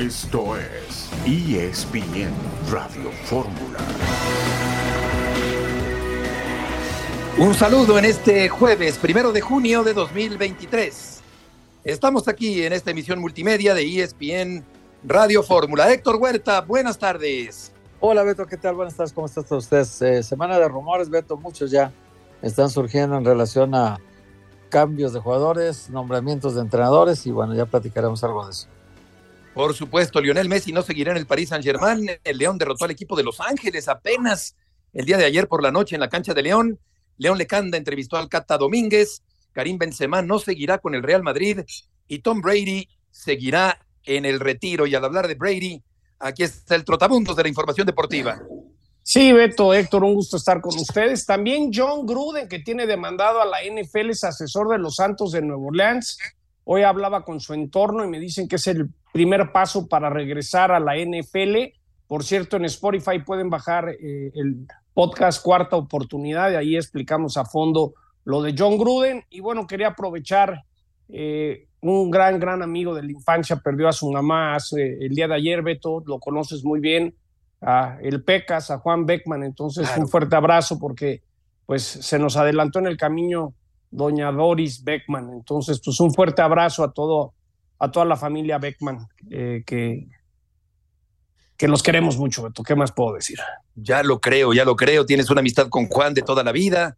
[0.00, 2.32] Esto es ESPN
[2.70, 3.78] Radio Fórmula.
[7.36, 11.20] Un saludo en este jueves, primero de junio de 2023.
[11.84, 14.64] Estamos aquí en esta emisión multimedia de ESPN
[15.04, 15.92] Radio Fórmula.
[15.92, 17.70] Héctor Huerta, buenas tardes.
[18.00, 18.76] Hola Beto, ¿qué tal?
[18.76, 20.00] Buenas tardes, ¿cómo están todos ustedes?
[20.00, 21.92] Eh, semana de rumores, Beto, muchos ya
[22.40, 23.98] están surgiendo en relación a
[24.70, 28.66] cambios de jugadores, nombramientos de entrenadores y bueno, ya platicaremos algo de eso.
[29.54, 32.08] Por supuesto, Lionel Messi no seguirá en el Paris Saint-Germain.
[32.22, 34.56] El León derrotó al equipo de Los Ángeles apenas
[34.92, 36.78] el día de ayer por la noche en la cancha de León.
[37.18, 39.22] León Lecanda entrevistó al Cata Domínguez.
[39.52, 41.60] Karim Benzema no seguirá con el Real Madrid
[42.06, 44.86] y Tom Brady seguirá en el retiro.
[44.86, 45.82] Y al hablar de Brady,
[46.20, 48.40] aquí está el trotabundos de la información deportiva.
[49.02, 51.26] Sí, Beto, Héctor, un gusto estar con ustedes.
[51.26, 55.42] También John Gruden, que tiene demandado a la NFL, es asesor de los Santos de
[55.42, 56.18] Nuevo Orleans.
[56.72, 60.70] Hoy hablaba con su entorno y me dicen que es el primer paso para regresar
[60.70, 61.74] a la NFL.
[62.06, 67.44] Por cierto, en Spotify pueden bajar eh, el podcast Cuarta Oportunidad, y ahí explicamos a
[67.44, 69.24] fondo lo de John Gruden.
[69.30, 70.62] Y bueno, quería aprovechar,
[71.08, 75.26] eh, un gran, gran amigo de la infancia perdió a su mamá hace, el día
[75.26, 77.16] de ayer, Beto, lo conoces muy bien,
[77.60, 79.42] a el Pecas, a Juan Beckman.
[79.42, 81.24] Entonces, un fuerte abrazo porque
[81.66, 83.54] pues se nos adelantó en el camino
[83.90, 85.30] doña Doris Beckman.
[85.32, 87.34] Entonces, pues un fuerte abrazo a todo,
[87.78, 90.06] a toda la familia Beckman, eh, que,
[91.56, 92.62] que los queremos mucho, Beto.
[92.62, 93.38] ¿Qué más puedo decir?
[93.74, 95.04] Ya lo creo, ya lo creo.
[95.04, 96.96] Tienes una amistad con Juan de toda la vida,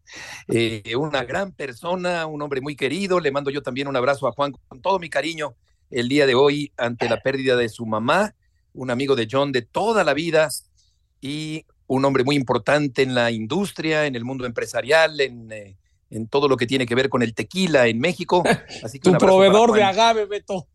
[0.48, 3.20] eh, una gran persona, un hombre muy querido.
[3.20, 5.54] Le mando yo también un abrazo a Juan con todo mi cariño
[5.90, 8.34] el día de hoy ante la pérdida de su mamá,
[8.72, 10.48] un amigo de John de toda la vida
[11.20, 15.76] y un hombre muy importante en la industria, en el mundo empresarial, en, eh,
[16.12, 18.42] en todo lo que tiene que ver con el tequila en México.
[18.84, 20.68] Así que tu proveedor de agave, Beto.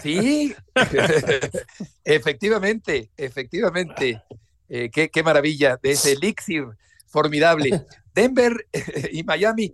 [0.00, 0.54] Sí,
[2.04, 4.22] efectivamente, efectivamente.
[4.68, 6.64] Eh, qué, qué, maravilla de ese elixir
[7.06, 7.84] formidable.
[8.14, 8.66] Denver
[9.10, 9.72] y Miami,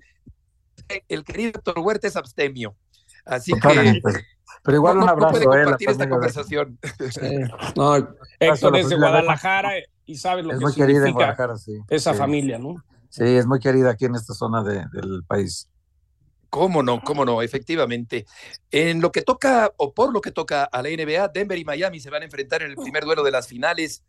[1.08, 2.76] el querido Héctor Huerta es abstemio.
[3.24, 4.00] Así que.
[4.62, 5.64] Pero igual no, un abrazo no puede él.
[5.64, 6.78] compartir esta conversación.
[7.10, 7.20] Sí.
[7.76, 7.96] No,
[8.38, 9.72] Héctor es de Guadalajara
[10.04, 11.78] y sabe lo es que muy querida en significa Guadalajara, sí.
[11.88, 12.18] esa sí.
[12.18, 12.76] familia, ¿no?
[13.10, 15.68] Sí, es muy querida aquí en esta zona de, del país.
[16.48, 17.00] ¿Cómo no?
[17.00, 17.42] ¿Cómo no?
[17.42, 18.26] Efectivamente.
[18.70, 22.00] En lo que toca, o por lo que toca a la NBA, Denver y Miami
[22.00, 24.02] se van a enfrentar en el primer duelo de las finales.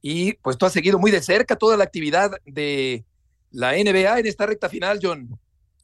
[0.00, 3.04] Y pues tú has seguido muy de cerca toda la actividad de
[3.50, 5.38] la NBA en esta recta final, John.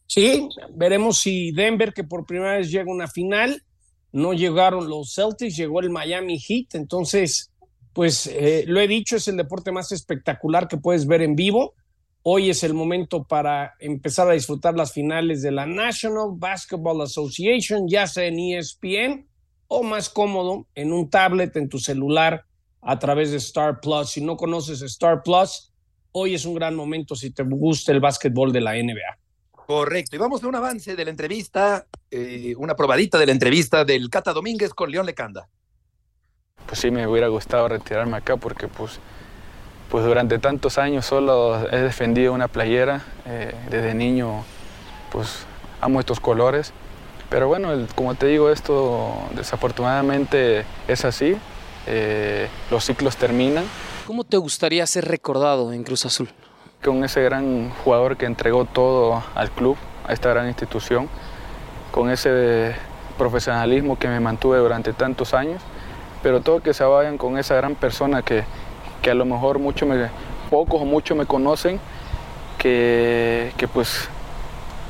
[0.07, 3.63] Sí, veremos si Denver, que por primera vez llega a una final,
[4.13, 6.75] no llegaron los Celtics, llegó el Miami Heat.
[6.75, 7.51] Entonces,
[7.93, 11.75] pues eh, lo he dicho, es el deporte más espectacular que puedes ver en vivo.
[12.31, 17.89] Hoy es el momento para empezar a disfrutar las finales de la National Basketball Association,
[17.89, 19.27] ya sea en ESPN
[19.67, 22.45] o más cómodo en un tablet, en tu celular,
[22.83, 24.11] a través de Star Plus.
[24.11, 25.73] Si no conoces Star Plus,
[26.13, 29.19] hoy es un gran momento si te gusta el básquetbol de la NBA.
[29.51, 30.15] Correcto.
[30.15, 34.11] Y vamos a un avance de la entrevista, eh, una probadita de la entrevista del
[34.11, 35.49] Cata Domínguez con León Lecanda.
[36.67, 39.01] Pues sí, me hubiera gustado retirarme acá porque pues
[39.91, 44.45] pues durante tantos años solo he defendido una playera, eh, desde niño
[45.11, 45.47] pues
[45.81, 46.73] amo estos colores,
[47.31, 51.37] pero bueno, el, como te digo, esto desafortunadamente es así,
[51.87, 53.65] eh, los ciclos terminan.
[54.07, 56.29] ¿Cómo te gustaría ser recordado en Cruz Azul?
[56.83, 59.77] Con ese gran jugador que entregó todo al club,
[60.07, 61.09] a esta gran institución,
[61.91, 62.75] con ese
[63.17, 65.63] profesionalismo que me mantuve durante tantos años,
[66.23, 68.45] pero todo que se vayan con esa gran persona que,
[69.03, 70.11] que a lo mejor mucho me,
[70.51, 71.81] pocos o muchos me conocen,
[72.59, 74.09] que, que, pues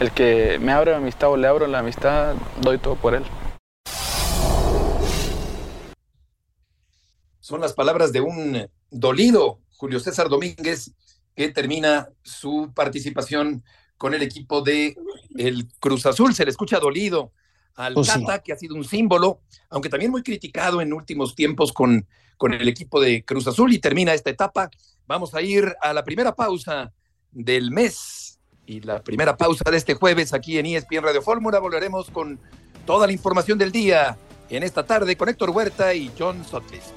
[0.00, 3.24] el que me abre la amistad o le abro la amistad, doy todo por él.
[7.40, 10.92] Son las palabras de un dolido Julio César Domínguez
[11.34, 13.64] que termina su participación
[13.96, 14.96] con el equipo de
[15.36, 16.34] el Cruz Azul.
[16.34, 17.32] Se le escucha dolido
[17.74, 18.10] al sí.
[18.10, 19.40] Cata, que ha sido un símbolo,
[19.70, 22.06] aunque también muy criticado en últimos tiempos con,
[22.38, 24.70] con el equipo de Cruz Azul y termina esta etapa.
[25.06, 26.92] Vamos a ir a la primera pausa
[27.30, 31.58] del mes y la primera pausa de este jueves aquí en ESPN Radio Fórmula.
[31.58, 32.38] Volveremos con
[32.86, 34.16] toda la información del día
[34.48, 36.92] en esta tarde con Héctor Huerta y John Sotlis.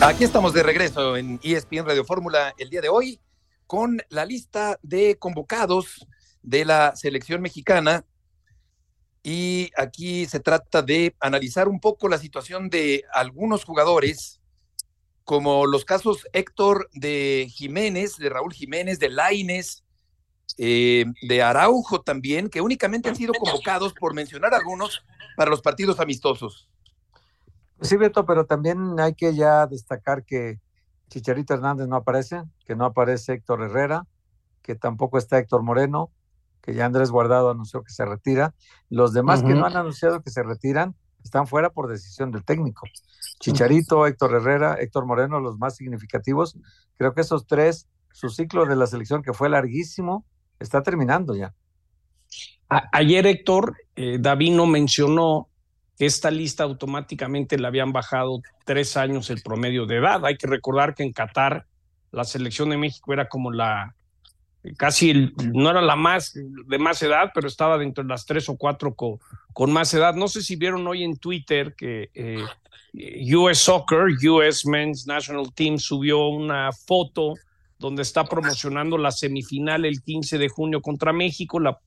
[0.00, 3.20] Aquí estamos de regreso en ESPN Radio Fórmula el día de hoy
[3.66, 6.06] con la lista de convocados
[6.40, 8.06] de la selección mexicana.
[9.24, 14.40] Y aquí se trata de analizar un poco la situación de algunos jugadores,
[15.24, 19.82] como los casos Héctor de Jiménez, de Raúl Jiménez, de Laines,
[20.58, 25.04] eh, de Araujo también, que únicamente han sido convocados, por mencionar algunos,
[25.36, 26.68] para los partidos amistosos.
[27.80, 30.60] Sí, Beto, pero también hay que ya destacar que
[31.08, 34.06] Chicharito Hernández no aparece, que no aparece Héctor Herrera,
[34.62, 36.10] que tampoco está Héctor Moreno,
[36.60, 38.54] que ya Andrés Guardado anunció que se retira.
[38.90, 42.86] Los demás que no han anunciado que se retiran están fuera por decisión del técnico.
[43.40, 46.58] Chicharito, Héctor Herrera, Héctor Moreno, los más significativos.
[46.96, 50.26] Creo que esos tres, su ciclo de la selección que fue larguísimo,
[50.58, 51.54] está terminando ya.
[52.68, 55.48] ayer Héctor, eh, David no mencionó
[55.98, 60.24] que esta lista automáticamente le habían bajado tres años el promedio de edad.
[60.24, 61.66] Hay que recordar que en Qatar
[62.12, 63.94] la selección de México era como la
[64.76, 68.56] casi no era la más de más edad, pero estaba dentro de las tres o
[68.56, 70.14] cuatro con, más edad.
[70.14, 75.78] No sé si vieron hoy en Twitter que eh, US Soccer, US Men's National Team
[75.78, 77.34] subió una foto
[77.78, 81.78] donde está promocionando la semifinal el 15 de junio contra México, la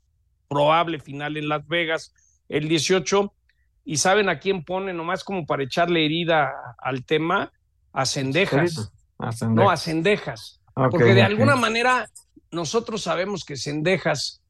[0.49, 2.13] probable final en Las Vegas
[2.49, 3.33] el 18
[3.83, 7.51] y saben a quién pone, nomás como para echarle herida al tema,
[7.93, 8.91] a Cendejas.
[9.49, 10.61] No, a Cendejas.
[10.73, 12.09] porque de alguna manera
[12.51, 14.41] nosotros sabemos que Cendejas,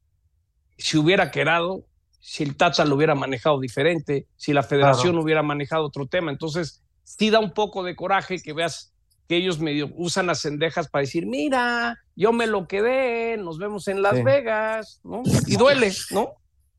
[0.76, 1.84] si hubiera quedado,
[2.20, 6.30] si el Tata lo hubiera manejado diferente, si la federación hubiera manejado otro tema.
[6.30, 8.92] Entonces, sí da un poco de coraje que veas
[9.28, 13.88] que ellos medio usan las cendejas para decir, mira, yo me lo quedé, nos vemos
[13.88, 15.22] en Las Vegas, ¿no?
[15.46, 16.34] Y duele, ¿no?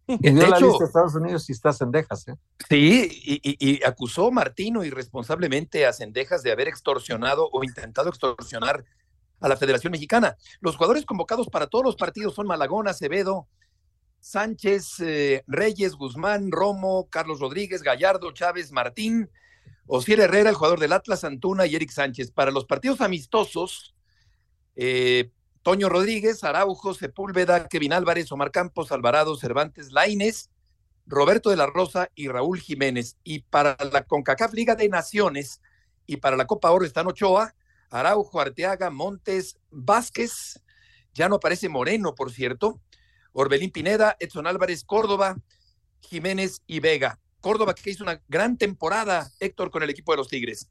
[0.07, 2.35] Y de hecho, Estados Unidos y está Cendejas, ¿eh?
[2.69, 8.83] Sí, y, y, acusó Martino irresponsablemente a Cendejas de haber extorsionado o intentado extorsionar
[9.39, 10.37] a la Federación Mexicana.
[10.59, 13.47] Los jugadores convocados para todos los partidos son Malagón, Acevedo,
[14.19, 19.29] Sánchez, eh, Reyes, Guzmán, Romo, Carlos Rodríguez, Gallardo, Chávez, Martín,
[19.85, 22.31] Osier Herrera, el jugador del Atlas, Antuna y Eric Sánchez.
[22.31, 23.93] Para los partidos amistosos,
[24.75, 25.29] eh,
[25.63, 30.49] Toño Rodríguez, Araujo, Sepúlveda, Kevin Álvarez, Omar Campos, Alvarado, Cervantes, Laines,
[31.05, 33.17] Roberto de la Rosa y Raúl Jiménez.
[33.23, 35.61] Y para la CONCACAF Liga de Naciones
[36.05, 37.55] y para la Copa Oro están Ochoa,
[37.89, 40.61] Araujo, Arteaga, Montes, Vázquez,
[41.13, 42.81] ya no aparece Moreno, por cierto,
[43.31, 45.37] Orbelín Pineda, Edson Álvarez, Córdoba,
[46.01, 47.19] Jiménez y Vega.
[47.39, 50.69] Córdoba que hizo una gran temporada, Héctor, con el equipo de los Tigres.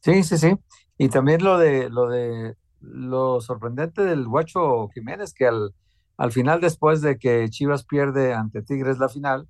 [0.00, 0.54] Sí, sí, sí.
[0.98, 5.74] Y también lo de lo de lo sorprendente del Guacho Jiménez, que al,
[6.16, 9.48] al final, después de que Chivas pierde ante Tigres la final,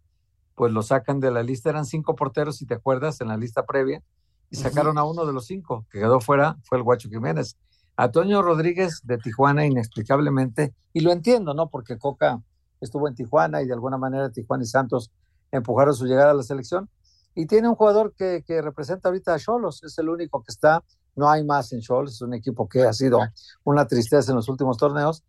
[0.55, 3.64] pues lo sacan de la lista, eran cinco porteros, si te acuerdas, en la lista
[3.64, 4.02] previa,
[4.50, 7.56] y sacaron a uno de los cinco, que quedó fuera, fue el Guacho Jiménez.
[7.96, 11.69] A Toño Rodríguez de Tijuana, inexplicablemente, y lo entiendo, ¿no?
[11.69, 12.43] Porque Coca
[12.81, 15.11] estuvo en Tijuana y de alguna manera Tijuana y Santos
[15.50, 16.90] empujaron su llegada a la selección.
[17.35, 20.85] Y tiene un jugador que, que representa ahorita a Cholos, es el único que está
[21.14, 23.19] no hay más en Scholz, es un equipo que ha sido
[23.64, 25.23] una tristeza en los últimos torneos.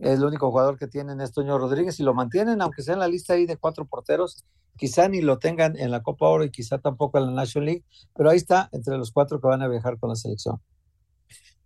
[0.00, 3.00] Es el único jugador que tienen es Toño Rodríguez y lo mantienen, aunque sea en
[3.00, 4.44] la lista ahí de cuatro porteros.
[4.76, 7.84] Quizá ni lo tengan en la Copa Oro y quizá tampoco en la National League,
[8.14, 10.60] pero ahí está entre los cuatro que van a viajar con la selección.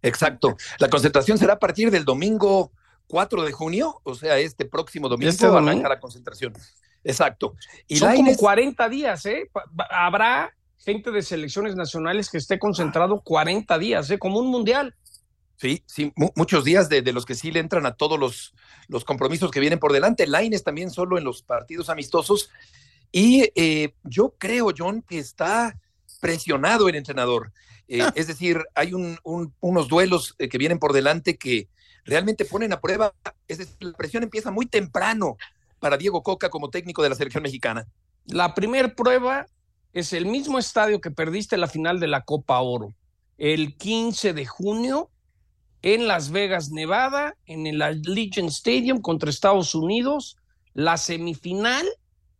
[0.02, 0.56] Exacto.
[0.78, 2.72] La concentración será a partir del domingo
[3.06, 6.52] 4 de junio, o sea, este próximo domingo este arranca la concentración.
[7.02, 7.54] Exacto.
[7.86, 9.50] Y Son como 40 días, ¿eh?
[9.90, 10.54] Habrá
[10.84, 14.18] gente de selecciones nacionales que esté concentrado 40 días, ¿eh?
[14.18, 14.94] como un mundial.
[15.56, 18.54] Sí, sí, muchos días de, los que sí le entran a todos los,
[18.88, 20.26] los compromisos que vienen por delante.
[20.26, 22.50] Laines también solo en los partidos amistosos.
[23.12, 25.78] Y eh, yo creo, John, que está
[26.20, 27.52] presionado el entrenador.
[27.86, 28.12] Eh, ah.
[28.16, 29.18] Es decir, hay un,
[29.60, 31.68] unos duelos eh, que vienen por delante que
[32.04, 33.14] realmente ponen a prueba.
[33.46, 35.36] Es decir, la presión empieza muy temprano
[35.78, 37.86] para Diego Coca como técnico de la selección mexicana.
[38.26, 39.46] La primera prueba
[39.94, 42.92] es el mismo estadio que perdiste la final de la Copa Oro,
[43.38, 45.08] el 15 de junio
[45.82, 50.36] en Las Vegas, Nevada, en el Allegiant Stadium contra Estados Unidos,
[50.72, 51.86] la semifinal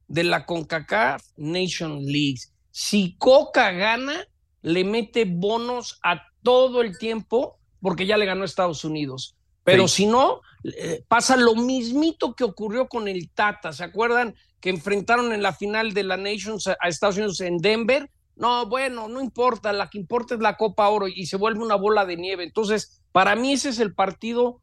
[0.08, 2.40] de la CONCACAF Nation League.
[2.72, 4.26] Si Coca gana,
[4.62, 9.36] le mete bonos a todo el tiempo porque ya le ganó a Estados Unidos.
[9.64, 13.72] Pero si no, eh, pasa lo mismito que ocurrió con el Tata.
[13.72, 18.10] ¿Se acuerdan que enfrentaron en la final de la Nations a Estados Unidos en Denver.
[18.34, 21.74] No, bueno, no importa, la que importa es la Copa Oro y se vuelve una
[21.74, 22.44] bola de nieve.
[22.44, 24.62] Entonces, para mí ese es el partido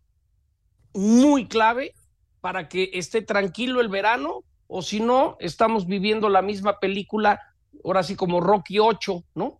[0.96, 1.94] muy clave
[2.40, 7.40] para que esté tranquilo el verano, o si no, estamos viviendo la misma película,
[7.86, 9.60] ahora sí como Rocky 8, ¿no?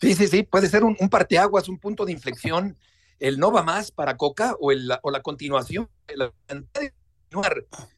[0.00, 2.78] Sí, sí, sí, puede ser un, un parteaguas, un punto de inflexión,
[3.18, 5.88] el no va más para Coca o, el, la continuación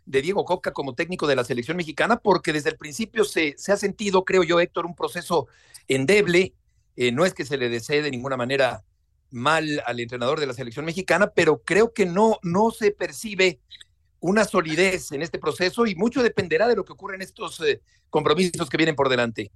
[0.07, 3.73] de Diego Coca como técnico de la selección mexicana, porque desde el principio se, se
[3.73, 5.47] ha sentido, creo yo, Héctor, un proceso
[5.87, 6.55] endeble.
[6.97, 8.85] Eh, no es que se le desee de ninguna manera
[9.31, 13.61] mal al entrenador de la selección mexicana, pero creo que no, no se percibe
[14.21, 17.81] una solidez en este proceso y mucho dependerá de lo que ocurra en estos eh,
[18.11, 19.53] compromisos que vienen por delante.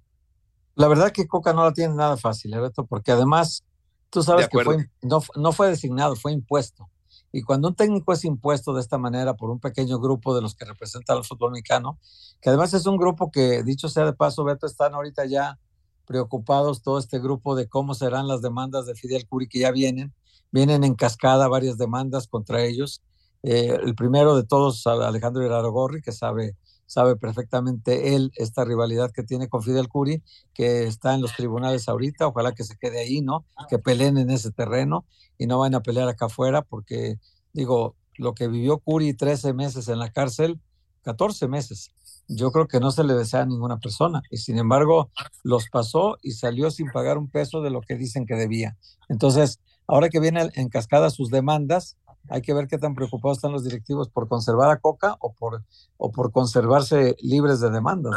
[0.75, 3.65] La verdad que Coca no la tiene nada fácil, Alberto, porque además
[4.13, 6.89] tú sabes que fue, no, no fue designado, fue impuesto.
[7.33, 10.55] Y cuando un técnico es impuesto de esta manera por un pequeño grupo de los
[10.55, 11.99] que representan al fútbol mexicano,
[12.43, 15.59] que además es un grupo que, dicho sea de paso, Beto, están ahorita ya
[16.05, 20.13] preocupados todo este grupo de cómo serán las demandas de Fidel Curi que ya vienen.
[20.51, 23.03] Vienen en cascada varias demandas contra ellos.
[23.43, 26.55] Eh, el primero de todos, Alejandro Irarogorri, que sabe,
[26.93, 30.23] sabe perfectamente él esta rivalidad que tiene con Fidel Curi,
[30.53, 32.27] que está en los tribunales ahorita.
[32.27, 33.47] Ojalá que se quede ahí, ¿no?
[33.71, 35.07] Que peleen en ese terreno
[35.39, 37.19] y no vayan a pelear acá afuera, porque,
[37.55, 40.61] digo, lo que vivió Curi 13 meses en la cárcel,
[41.05, 41.95] 14 meses,
[42.29, 45.11] yo creo que no se le desea a ninguna persona y sin embargo
[45.43, 48.77] los pasó y salió sin pagar un peso de lo que dicen que debía.
[49.09, 51.97] Entonces, ahora que vienen en cascada sus demandas,
[52.29, 55.65] hay que ver qué tan preocupados están los directivos por conservar a Coca o por,
[55.97, 58.15] o por conservarse libres de demandas.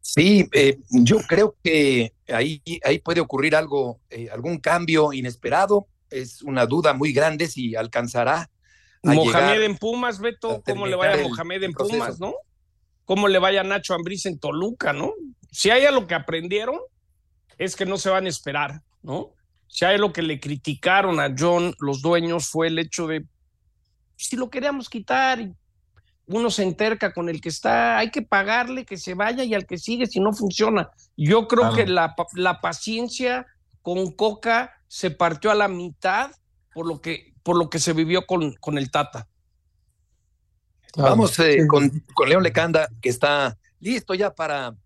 [0.00, 5.86] Sí, eh, yo creo que ahí, ahí puede ocurrir algo, eh, algún cambio inesperado.
[6.10, 8.50] Es una duda muy grande si alcanzará
[9.02, 12.34] Mohamed en Pumas, Beto, cómo le vaya a Mohamed en Pumas, ¿no?
[13.04, 15.12] Cómo le vaya a Nacho Ambriz en Toluca, ¿no?
[15.50, 16.80] Si hay lo que aprendieron,
[17.58, 19.32] es que no se van a esperar, ¿no?
[19.74, 23.24] Si hay lo que le criticaron a John, los dueños, fue el hecho de,
[24.14, 25.50] si lo queríamos quitar,
[26.26, 29.66] uno se enterca con el que está, hay que pagarle que se vaya y al
[29.66, 30.90] que sigue si no funciona.
[31.16, 33.46] Yo creo que la, la paciencia
[33.82, 36.30] con Coca se partió a la mitad
[36.72, 39.26] por lo que por lo que se vivió con, con el Tata.
[40.96, 44.76] Vamos eh, con, con León Lecanda, que está listo ya para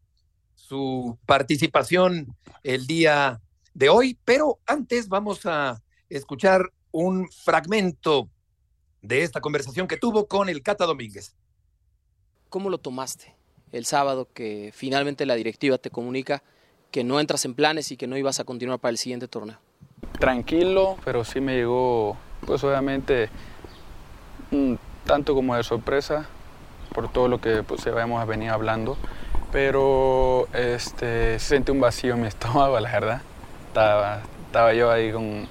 [0.55, 3.43] su participación el día
[3.79, 8.29] de hoy, pero antes vamos a escuchar un fragmento
[9.03, 11.37] de esta conversación que tuvo con el Cata Domínguez.
[12.49, 13.37] ¿Cómo lo tomaste
[13.71, 16.43] el sábado que finalmente la directiva te comunica
[16.91, 19.59] que no entras en planes y que no ibas a continuar para el siguiente torneo?
[20.19, 23.31] Tranquilo, pero sí me llegó pues obviamente
[25.05, 26.27] tanto como de sorpresa
[26.93, 28.97] por todo lo que pues, habíamos venido hablando,
[29.53, 33.23] pero este, sentí un vacío en mi estómago, la verdad.
[33.69, 35.47] Estaba, estaba yo ahí con,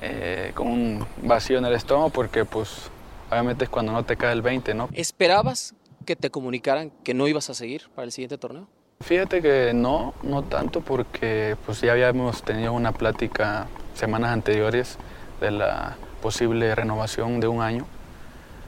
[0.00, 2.90] eh, con un vacío en el estómago porque pues
[3.30, 4.88] obviamente es cuando no te cae el 20, ¿no?
[4.92, 5.74] ¿Esperabas
[6.06, 8.68] que te comunicaran que no ibas a seguir para el siguiente torneo?
[9.00, 14.98] Fíjate que no, no tanto porque pues ya habíamos tenido una plática semanas anteriores
[15.40, 17.86] de la posible renovación de un año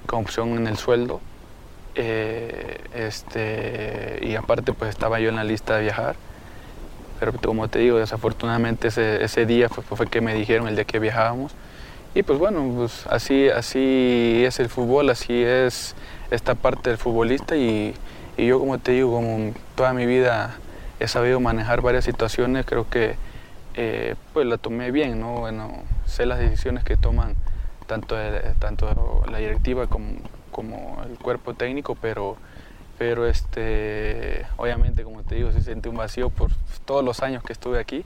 [0.06, 1.20] con opción en el sueldo.
[1.94, 6.16] Eh, este, y aparte pues estaba yo en la lista de viajar.
[7.30, 10.84] Pero como te digo, desafortunadamente ese, ese día fue, fue, que me dijeron el día
[10.84, 11.52] que viajábamos.
[12.14, 15.94] Y pues bueno, pues así, así es el fútbol, así es
[16.30, 17.94] esta parte del futbolista y,
[18.36, 20.56] y yo como te digo, como toda mi vida
[20.98, 23.16] he sabido manejar varias situaciones, creo que
[23.74, 25.36] eh, pues la tomé bien, ¿no?
[25.36, 27.36] Bueno, sé las decisiones que toman
[27.86, 28.16] tanto,
[28.58, 30.16] tanto la directiva como,
[30.50, 32.36] como, el cuerpo técnico, pero,
[33.02, 36.52] pero este, obviamente, como te digo, sí sentí un vacío por
[36.84, 38.04] todos los años que estuve aquí,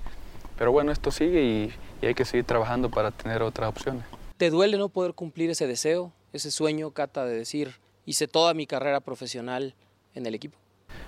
[0.57, 4.05] pero bueno, esto sigue y, y hay que seguir trabajando para tener otras opciones.
[4.39, 7.75] ¿Te duele no poder cumplir ese deseo, ese sueño, Cata, de decir,
[8.07, 9.75] hice toda mi carrera profesional
[10.15, 10.57] en el equipo?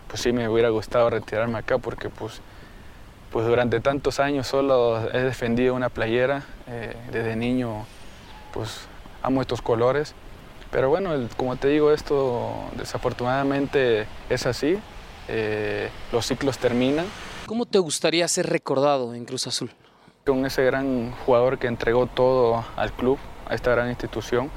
[0.06, 2.42] Pues sí, me hubiera gustado retirarme acá porque pues
[3.32, 7.86] pues durante tantos años solo he defendido una playera, eh, desde niño
[8.52, 8.82] pues
[9.22, 10.14] amo estos colores,
[10.70, 14.78] pero bueno, como te digo, esto desafortunadamente es así,
[15.28, 17.06] eh, los ciclos terminan.
[17.46, 19.70] ¿Cómo te gustaría ser recordado en Cruz Azul?
[20.26, 24.50] Con ese gran jugador que entregó todo al club, a esta gran institución,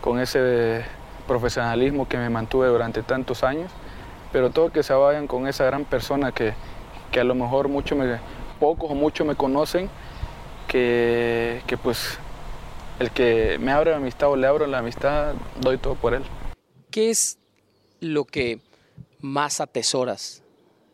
[0.00, 0.84] con ese
[1.26, 3.70] profesionalismo que me mantuve durante tantos años,
[4.32, 6.54] pero todo que se vayan con esa gran persona que,
[7.10, 8.18] que a lo mejor mucho me,
[8.58, 9.90] pocos o muchos me conocen,
[10.68, 12.18] que, que pues
[12.98, 16.22] el que me abre la amistad o le abro la amistad, doy todo por él.
[16.90, 17.38] ¿Qué es
[18.00, 18.60] lo que
[19.20, 20.42] más atesoras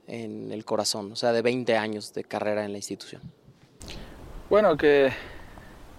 [0.07, 3.23] en el corazón, o sea, de 20 años de carrera en la institución?
[4.51, 5.13] Bueno, que,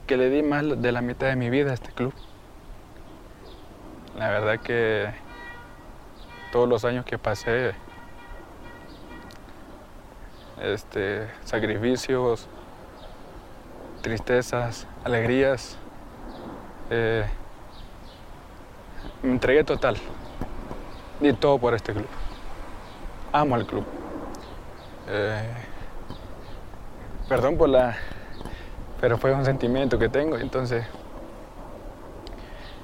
[0.05, 2.13] que le di más de la mitad de mi vida a este club.
[4.17, 5.07] La verdad que
[6.51, 7.73] todos los años que pasé
[10.61, 12.47] este, sacrificios,
[14.01, 15.77] tristezas, alegrías.
[16.89, 17.25] Eh,
[19.21, 19.97] me entregué total.
[21.19, 22.07] Di todo por este club.
[23.31, 23.85] Amo al club.
[25.07, 25.53] Eh,
[27.27, 27.95] perdón por la...
[29.01, 30.85] Pero fue un sentimiento que tengo, entonces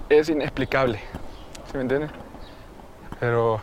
[0.09, 0.99] es inexplicable,
[1.71, 2.11] ¿sí me entiendes?
[3.19, 3.61] Pero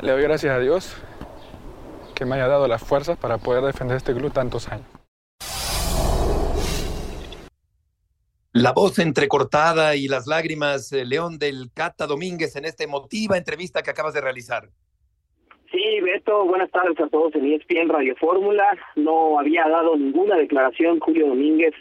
[0.00, 0.96] le doy gracias a Dios
[2.14, 4.91] que me haya dado las fuerzas para poder defender este club tantos años.
[8.54, 13.82] La voz entrecortada y las lágrimas, eh, León del Cata Domínguez, en esta emotiva entrevista
[13.82, 14.68] que acabas de realizar.
[15.70, 18.76] Sí, Beto, buenas tardes a todos en ESPN Radio Fórmula.
[18.94, 21.72] No había dado ninguna declaración Julio Domínguez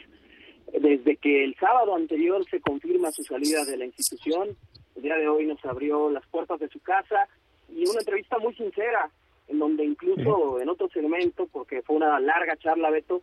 [0.71, 4.55] desde que el sábado anterior se confirma su salida de la institución.
[4.95, 7.27] El día de hoy nos abrió las puertas de su casa
[7.67, 9.11] y una entrevista muy sincera,
[9.49, 13.21] en donde incluso en otro segmento, porque fue una larga charla, Beto,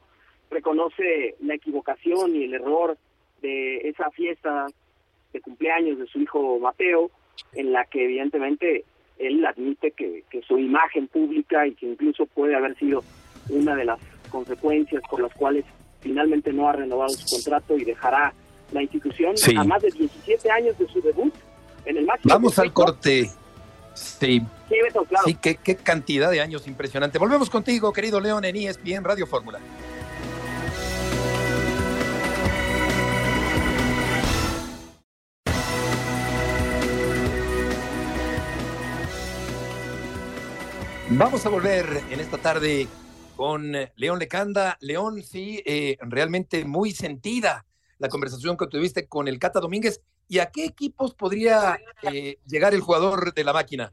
[0.50, 2.98] reconoce la equivocación y el error
[3.42, 4.66] de esa fiesta
[5.32, 7.10] de cumpleaños de su hijo Mateo,
[7.52, 8.84] en la que evidentemente
[9.18, 13.02] él admite que, que su imagen pública y que incluso puede haber sido
[13.48, 13.98] una de las
[14.30, 15.64] consecuencias por las cuales
[16.00, 18.32] finalmente no ha renovado su contrato y dejará
[18.72, 21.34] la institución a más de 17 años de su debut
[21.84, 22.34] en el máximo.
[22.34, 23.30] Vamos al corte.
[23.94, 24.40] Sí.
[24.68, 25.24] Sí, Beto, claro.
[25.26, 27.18] Sí, qué, qué cantidad de años impresionante.
[27.18, 29.58] Volvemos contigo, querido León, en ESPN Radio Fórmula.
[41.10, 42.86] Vamos a volver en esta tarde
[43.34, 44.76] con León Lecanda.
[44.82, 47.64] León, sí, eh, realmente muy sentida
[47.98, 50.04] la conversación que tuviste con el Cata Domínguez.
[50.28, 51.78] ¿Y a qué equipos podría
[52.12, 53.90] eh, llegar el jugador de la máquina?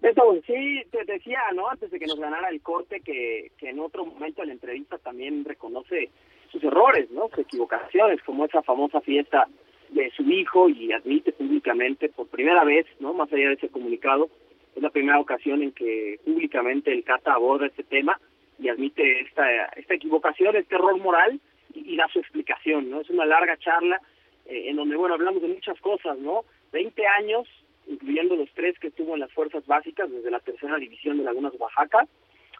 [0.00, 1.68] Beto, sí, te decía, ¿no?
[1.68, 4.98] Antes de que nos ganara el corte, que, que en otro momento en la entrevista
[4.98, 6.10] también reconoce
[6.52, 7.28] sus errores, ¿no?
[7.30, 9.48] Sus equivocaciones, como esa famosa fiesta
[9.90, 13.12] de su hijo y admite públicamente por primera vez, ¿no?
[13.12, 14.30] Más allá de ese comunicado,
[14.76, 18.20] es la primera ocasión en que públicamente el Cata aborda este tema
[18.58, 21.40] y admite esta, esta equivocación, este error moral
[21.74, 23.00] y, da su explicación, ¿no?
[23.00, 24.00] Es una larga charla
[24.46, 26.44] eh, en donde, bueno, hablamos de muchas cosas, ¿no?
[26.72, 27.48] 20 años,
[27.86, 31.54] incluyendo los tres que estuvo en las fuerzas básicas, desde la tercera división de Lagunas
[31.58, 32.06] Oaxaca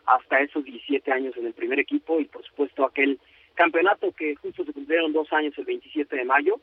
[0.07, 3.19] hasta esos 17 años en el primer equipo y, por supuesto, aquel
[3.55, 6.61] campeonato que justo se cumplieron dos años el 27 de mayo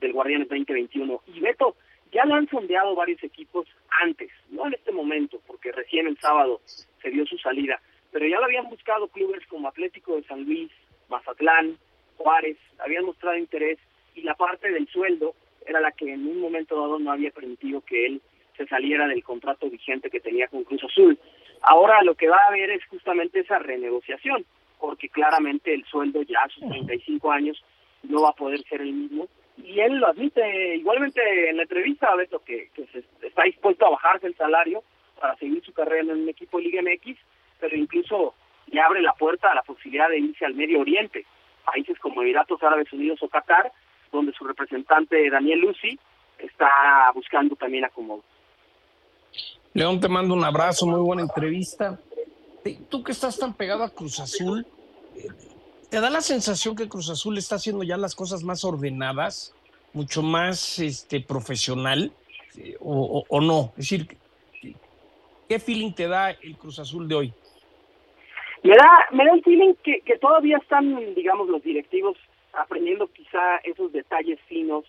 [0.00, 1.20] del Guardianes 2021.
[1.34, 1.76] Y Beto,
[2.12, 3.66] ya lo han sondeado varios equipos
[4.02, 6.60] antes, no en este momento, porque recién el sábado
[7.02, 7.80] se dio su salida,
[8.12, 10.70] pero ya lo habían buscado clubes como Atlético de San Luis,
[11.08, 11.76] Mazatlán,
[12.16, 13.78] Juárez, habían mostrado interés
[14.14, 15.34] y la parte del sueldo
[15.66, 18.22] era la que en un momento dado no había permitido que él
[18.56, 21.18] se saliera del contrato vigente que tenía con Cruz Azul.
[21.62, 24.46] Ahora lo que va a haber es justamente esa renegociación,
[24.80, 27.62] porque claramente el sueldo ya a sus 35 años
[28.04, 32.14] no va a poder ser el mismo y él lo admite igualmente en la entrevista,
[32.14, 34.82] Beto, que, que se, está dispuesto a bajarse el salario
[35.20, 37.18] para seguir su carrera en un equipo de Liga MX,
[37.58, 38.34] pero incluso
[38.66, 41.24] le abre la puerta a la posibilidad de irse al Medio Oriente,
[41.64, 43.72] países como Emiratos Árabes Unidos o Qatar,
[44.12, 45.98] donde su representante Daniel Lucy
[46.38, 48.22] está buscando también acomodo.
[49.72, 51.98] León, te mando un abrazo, muy buena entrevista.
[52.88, 54.66] Tú que estás tan pegado a Cruz Azul,
[55.90, 59.54] ¿te da la sensación que Cruz Azul está haciendo ya las cosas más ordenadas,
[59.92, 62.12] mucho más este, profesional,
[62.80, 63.72] o, o, no?
[63.76, 64.16] Es decir,
[65.48, 67.32] ¿qué feeling te da el Cruz Azul de hoy?
[68.62, 72.16] Me da, me da el feeling que, que todavía están, digamos, los directivos
[72.52, 74.84] aprendiendo quizá esos detalles finos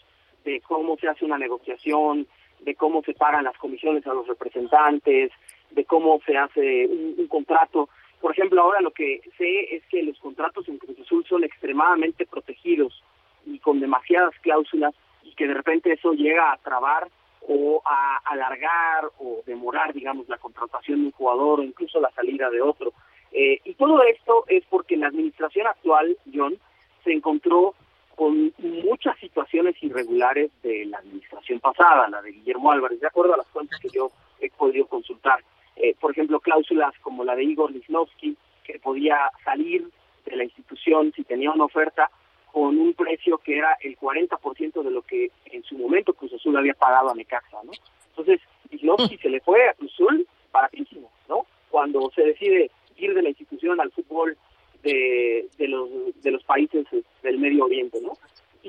[0.45, 2.27] de cómo se hace una negociación,
[2.59, 5.31] de cómo se pagan las comisiones a los representantes,
[5.71, 7.89] de cómo se hace un, contrato.
[8.21, 12.25] Por ejemplo, ahora lo que sé es que los contratos en Cruz Azul son extremadamente
[12.25, 13.03] protegidos
[13.45, 17.07] y con demasiadas cláusulas y que de repente eso llega a trabar
[17.47, 22.49] o a alargar o demorar, digamos, la contratación de un jugador o incluso la salida
[22.49, 22.93] de otro.
[23.31, 26.57] Eh, y todo esto es porque la administración actual, John,
[27.03, 27.75] se encontró
[28.15, 33.37] con muchas situaciones irregulares de la administración pasada, la de Guillermo Álvarez, de acuerdo a
[33.37, 35.43] las cuentas que yo he podido consultar.
[35.79, 39.87] Eh, por ejemplo, cláusulas como la de Igor Lichnowsky, que podía salir
[40.25, 42.09] de la institución si tenía una oferta
[42.51, 46.57] con un precio que era el 40% de lo que en su momento Cruz Azul
[46.57, 47.71] había pagado a Necaxa, ¿no?
[48.09, 51.45] Entonces, Lichnowsky se le fue a Cruz Azul baratísimo, ¿no?
[51.69, 54.35] Cuando se decide ir de la institución al fútbol
[54.81, 55.89] de, de los
[56.21, 56.85] de los países
[57.21, 58.13] del Medio Oriente, ¿no?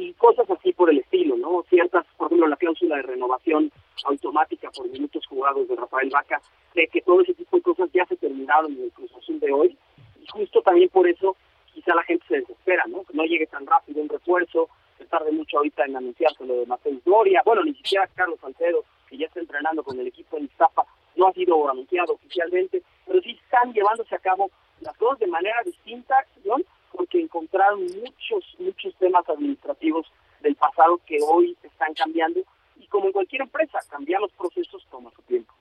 [0.01, 1.65] Y cosas así por el estilo, ¿no?
[1.69, 3.73] Ciertas, por ejemplo, la cláusula de renovación
[4.05, 6.41] automática por minutos jugados de Rafael Vaca,
[6.75, 9.53] de que todo ese tipo de cosas ya se terminaron en el Cruz Azul de
[9.53, 9.77] hoy,
[10.23, 11.37] y justo también por eso
[11.75, 13.03] quizá la gente se desespera, ¿no?
[13.03, 16.67] Que no llegue tan rápido un refuerzo, que tarde mucho ahorita en anunciarse lo de
[16.67, 20.45] Mateus Gloria, bueno, ni siquiera Carlos Salcedo, que ya está entrenando con el equipo en
[20.45, 24.49] Iztapa, no ha sido anunciado oficialmente, pero sí están llevándose a cabo
[24.81, 26.65] las cosas de manera distinta, John,
[26.99, 30.05] porque encontraron muchos, muchos temas administrativos
[30.43, 32.41] del pasado que hoy están cambiando
[32.77, 35.55] y como en cualquier empresa, cambiar los procesos toma su tiempo.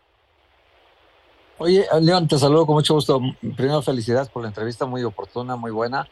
[1.60, 3.22] Oye, León, te saludo con mucho gusto.
[3.56, 6.08] Primero, felicidades por la entrevista, muy oportuna, muy buena,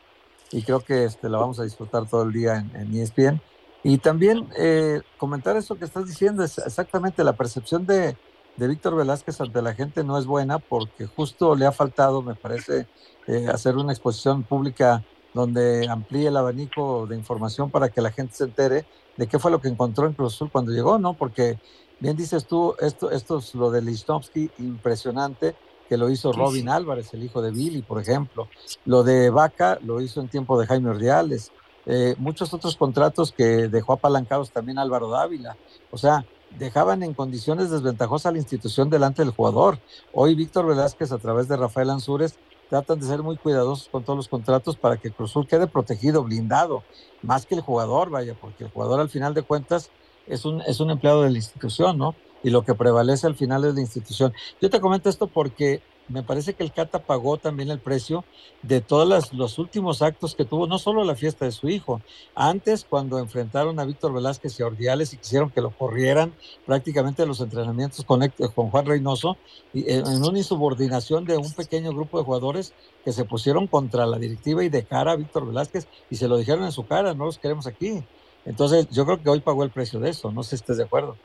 [0.52, 3.42] y creo que este, la vamos a disfrutar todo el día en, en ESPN.
[3.84, 8.16] Y también eh, comentar eso que estás diciendo, es exactamente la percepción de,
[8.58, 12.36] de Víctor Velázquez ante la gente no es buena porque justo le ha faltado, me
[12.36, 12.88] parece,
[13.28, 15.04] eh, hacer una exposición pública
[15.36, 18.86] donde amplíe el abanico de información para que la gente se entere
[19.18, 21.14] de qué fue lo que encontró en Cruz Azul cuando llegó, ¿no?
[21.14, 21.60] Porque
[22.00, 25.54] bien dices tú, esto, esto es lo de Listovsky, impresionante,
[25.90, 28.48] que lo hizo Robin Álvarez, el hijo de Billy, por ejemplo.
[28.86, 31.52] Lo de Vaca lo hizo en tiempo de Jaime Ordiales.
[31.86, 35.58] Eh, muchos otros contratos que dejó apalancados también Álvaro Dávila.
[35.92, 36.26] O sea,
[36.58, 39.80] dejaban en condiciones desventajosas a la institución delante del jugador.
[40.14, 44.18] Hoy Víctor Velázquez, a través de Rafael Ansúrez, tratan de ser muy cuidadosos con todos
[44.18, 46.84] los contratos para que Cruzul quede protegido, blindado,
[47.22, 49.90] más que el jugador, vaya, porque el jugador al final de cuentas
[50.28, 52.16] es un, es un empleado de la institución, ¿no?
[52.44, 54.34] Y lo que prevalece al final es la institución.
[54.62, 58.24] Yo te comento esto porque me parece que el Cata pagó también el precio
[58.62, 62.02] de todos los últimos actos que tuvo, no solo la fiesta de su hijo,
[62.36, 66.34] antes cuando enfrentaron a Víctor Velázquez y a Ordiales y quisieron que lo corrieran
[66.66, 69.38] prácticamente los entrenamientos con, con Juan Reynoso,
[69.74, 74.18] y, en una insubordinación de un pequeño grupo de jugadores que se pusieron contra la
[74.18, 77.26] directiva y de cara a Víctor Velázquez y se lo dijeron en su cara, no
[77.26, 78.04] los queremos aquí.
[78.46, 80.84] Entonces yo creo que hoy pagó el precio de eso, no sé si estés de
[80.84, 81.18] acuerdo.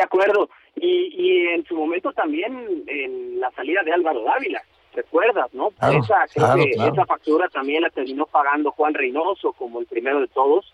[0.00, 0.48] De acuerdo.
[0.76, 4.62] Y, y en su momento también en la salida de Álvaro Dávila,
[4.94, 5.72] recuerdas, ¿no?
[5.78, 10.72] esa, esa factura también la terminó pagando Juan Reynoso como el primero de todos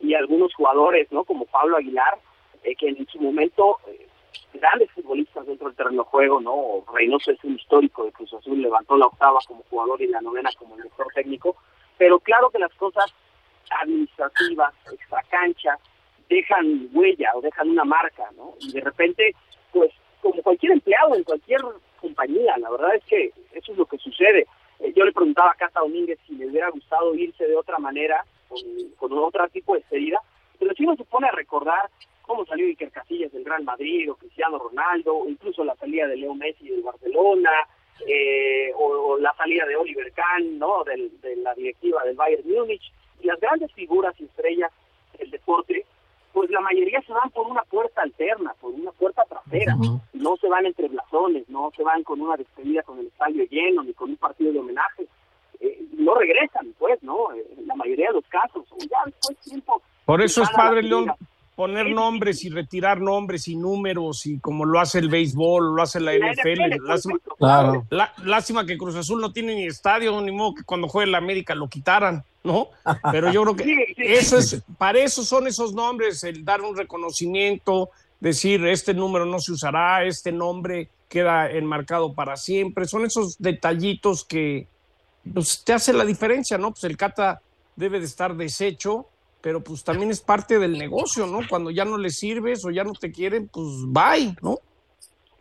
[0.00, 1.22] y algunos jugadores, ¿no?
[1.22, 2.18] Como Pablo Aguilar,
[2.64, 4.08] eh, que en su momento eh,
[4.54, 6.84] grandes futbolistas dentro del terreno de juego, ¿no?
[6.92, 10.50] Reynoso es un histórico de Cruz Azul, levantó la octava como jugador y la novena
[10.58, 11.54] como director técnico,
[11.96, 13.06] pero claro que las cosas
[13.82, 15.78] administrativas, extra cancha,
[16.28, 18.54] dejan huella o dejan una marca, ¿no?
[18.60, 19.34] Y de repente,
[19.72, 21.60] pues, como cualquier empleado en cualquier
[22.00, 24.46] compañía, la verdad es que eso es lo que sucede.
[24.80, 28.24] Eh, yo le preguntaba a Cata Domínguez si le hubiera gustado irse de otra manera,
[28.48, 28.60] con,
[28.96, 30.18] con otro tipo de despedida,
[30.58, 31.90] pero si uno se pone a recordar
[32.22, 36.16] cómo salió Iker Casillas del Real Madrid, o Cristiano Ronaldo, o incluso la salida de
[36.16, 37.50] Leo Messi del Barcelona,
[38.06, 40.84] eh, o, la salida de Oliver Kahn, ¿no?
[40.84, 44.72] Del, de la directiva del Bayern Múnich, y las grandes figuras y estrellas
[45.18, 45.84] del deporte,
[46.34, 49.76] pues la mayoría se van por una puerta alterna, por una puerta trasera.
[50.12, 53.84] No se van entre blasones, no se van con una despedida con el estadio lleno,
[53.84, 55.06] ni con un partido de homenaje.
[55.60, 57.32] Eh, no regresan, pues, ¿no?
[57.32, 58.64] En eh, la mayoría de los casos.
[58.80, 59.80] Ya después tiempo.
[60.04, 61.12] Por eso es padre, León,
[61.54, 66.00] poner nombres y retirar nombres y números y como lo hace el béisbol, lo hace
[66.00, 66.84] la, NFL.
[66.84, 67.86] lástima, claro.
[68.24, 71.54] lástima que Cruz Azul no tiene ni estadio, ni modo que cuando juegue la América
[71.54, 72.24] lo quitaran.
[72.44, 72.68] ¿No?
[73.10, 77.90] Pero yo creo que eso es, para eso son esos nombres, el dar un reconocimiento,
[78.20, 84.24] decir este número no se usará, este nombre queda enmarcado para siempre, son esos detallitos
[84.24, 84.68] que
[85.32, 86.70] pues, te hacen la diferencia, ¿no?
[86.70, 87.40] Pues el Cata
[87.76, 89.06] debe de estar deshecho,
[89.40, 91.40] pero pues también es parte del negocio, ¿no?
[91.48, 94.58] Cuando ya no le sirves o ya no te quieren, pues bye, ¿no?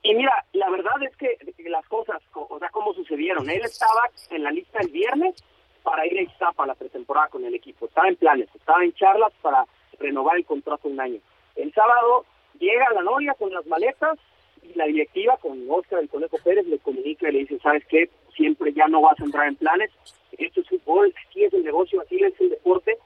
[0.05, 1.37] Y mira, la verdad es que
[1.69, 3.49] las cosas, o sea, cómo sucedieron.
[3.49, 5.35] Él estaba en la lista el viernes
[5.84, 7.86] para ir a Iztapa la pretemporada con el equipo.
[7.86, 9.65] Estaba en planes, estaba en charlas para
[10.00, 11.19] renovar el contrato un año.
[11.56, 12.26] El sábado
[12.60, 14.17] llega la novia con las maletas
[14.63, 18.10] y la directiva con Oscar el Conejo Pérez le comunica y le dice, ¿sabes qué?
[18.36, 19.91] Siempre ya no vas a entrar en planes,
[20.38, 22.98] esto es fútbol, aquí es el negocio, aquí es el deporte.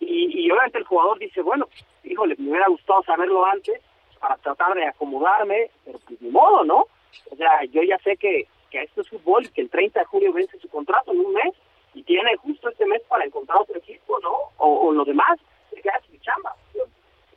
[0.00, 1.68] Y, y obviamente el jugador dice, bueno,
[2.02, 3.80] híjole, me hubiera gustado saberlo antes
[4.20, 6.86] para tratar de acomodarme, pero pues ni modo, ¿no?
[7.30, 10.06] O sea, yo ya sé que, que esto es fútbol y que el 30 de
[10.06, 11.54] julio vence su contrato en un mes
[11.94, 14.32] y tiene justo este mes para encontrar otro equipo, ¿no?
[14.58, 15.38] O, lo demás,
[15.70, 16.54] se queda sin chamba.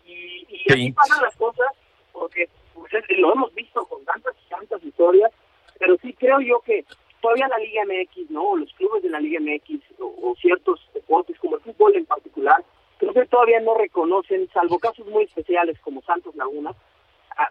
[0.05, 1.67] Y, y así pasan las cosas
[2.11, 5.31] porque pues, lo hemos visto con tantas y tantas historias,
[5.79, 6.85] pero sí creo yo que
[7.21, 8.55] todavía la Liga MX, ¿no?
[8.55, 12.63] Los clubes de la Liga MX o, ciertos deportes como el fútbol en particular,
[12.97, 16.73] creo que todavía no reconocen, salvo casos muy especiales como Santos Laguna,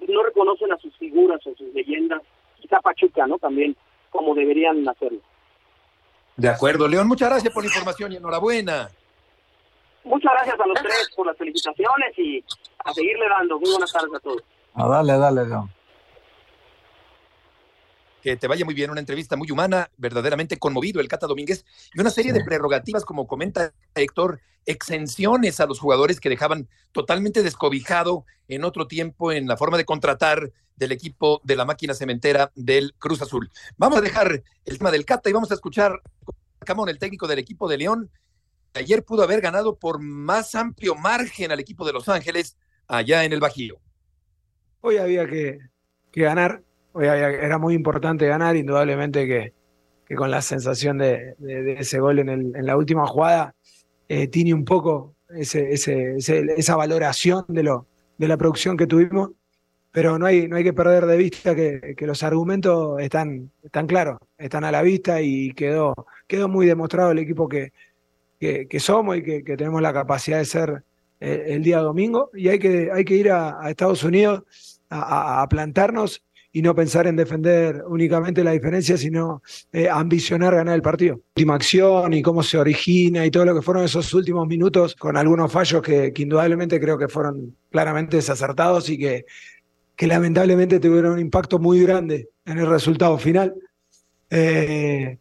[0.09, 2.23] no reconocen a sus figuras o sus leyendas,
[2.61, 3.38] quizá Pachuca, ¿no?
[3.38, 3.77] También
[4.11, 5.21] como deberían hacerlo.
[6.37, 8.90] De acuerdo, León, muchas gracias por la información y enhorabuena.
[10.05, 12.44] Muchas gracias a los tres por las felicitaciones y
[12.85, 13.59] a seguirle dando.
[13.59, 14.42] Muy buenas tardes a todos.
[14.75, 15.70] Ah, dale, dale, León.
[18.27, 22.01] Que te vaya muy bien, una entrevista muy humana, verdaderamente conmovido el Cata Domínguez, y
[22.01, 28.25] una serie de prerrogativas, como comenta Héctor, exenciones a los jugadores que dejaban totalmente descobijado
[28.49, 32.95] en otro tiempo en la forma de contratar del equipo de la máquina cementera del
[32.99, 33.49] Cruz Azul.
[33.77, 36.03] Vamos a dejar el tema del Cata y vamos a escuchar
[36.59, 38.11] a Camón, el técnico del equipo de León.
[38.75, 42.57] Ayer pudo haber ganado por más amplio margen al equipo de Los Ángeles
[42.89, 43.79] allá en el Bajío.
[44.81, 45.61] Hoy había que,
[46.12, 46.65] ganar,
[47.01, 51.35] era muy importante ganar, indudablemente que, con la sensación de,
[51.79, 53.55] ese gol en, en, la última jugada
[54.09, 57.87] eh, tiene un poco ese, esa valoración de, lo,
[58.19, 59.31] de la producción que tuvimos,
[59.97, 64.19] pero no hay, no hay que perder de vista que, los argumentos están, están claros,
[64.37, 65.95] están a la vista y quedó,
[66.27, 67.73] quedó muy demostrado el equipo que,
[68.39, 70.85] que, somos y que, tenemos la capacidad de ser
[71.19, 72.31] eh, el, día domingo.
[72.35, 74.43] Y hay que, hay que ir a, Estados Unidos
[74.91, 76.23] a, plantarnos
[76.57, 79.42] y no pensar en defender únicamente la diferencia, sino
[79.75, 81.21] eh, ambicionar ganar el partido.
[81.37, 85.19] Última acción y cómo se origina y todo lo que fueron esos últimos minutos con
[85.19, 89.27] algunos fallos que, indudablemente creo que fueron claramente desacertados y que,
[89.95, 93.55] que, lamentablemente tuvieron un impacto muy grande en el resultado final.
[94.31, 95.19] Eh,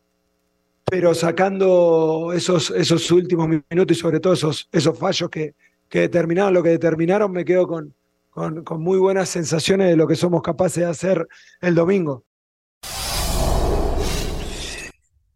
[0.90, 5.54] pero sacando esos, esos últimos minutos y sobre todo esos, esos fallos que,
[5.90, 7.94] que determinaron lo que determinaron, me quedo con,
[8.36, 11.28] con, muy buenas sensaciones de lo que somos capaces de hacer
[11.62, 12.26] el domingo.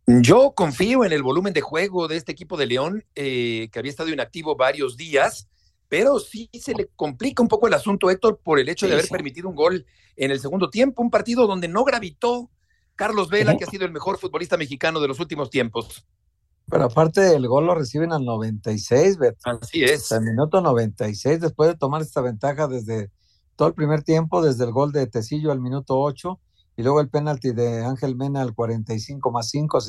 [0.06, 3.92] Yo confío en el volumen de juego de este equipo de León, eh, que había
[3.92, 5.48] estado inactivo varios días,
[5.88, 9.08] pero sí se le complica un poco el asunto, Héctor, por el hecho de haber
[9.08, 9.86] permitido un gol
[10.18, 12.50] en el segundo tiempo, un partido donde no gravitó
[12.96, 16.06] Carlos Vela, que ha sido el mejor futbolista mexicano de los últimos tiempos.
[16.70, 19.38] Pero aparte del gol lo reciben al 96, Beto.
[19.46, 20.12] Así es.
[20.12, 23.12] Al minuto 96, después de tomar esta ventaja desde
[23.56, 26.40] todo el primer tiempo, desde el gol de Tecillo al minuto 8
[26.78, 29.80] y luego el penalti de Ángel Mena al 45 más 5,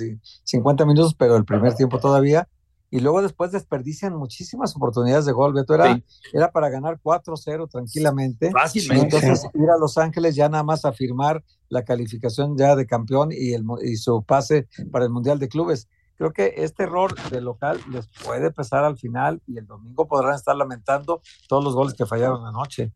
[0.42, 2.48] 50 minutos, pero el primer tiempo todavía.
[2.90, 5.76] Y luego después desperdician muchísimas oportunidades de gol, Beto.
[5.76, 8.50] Era, era para ganar 4-0 tranquilamente.
[8.50, 9.18] Fácilmente.
[9.18, 13.30] Entonces ir a Los Ángeles ya nada más a firmar la calificación ya de campeón
[13.30, 15.86] y, el, y su pase para el Mundial de Clubes
[16.20, 20.34] Creo que este error de local les puede pesar al final y el domingo podrán
[20.34, 22.92] estar lamentando todos los goles que fallaron anoche.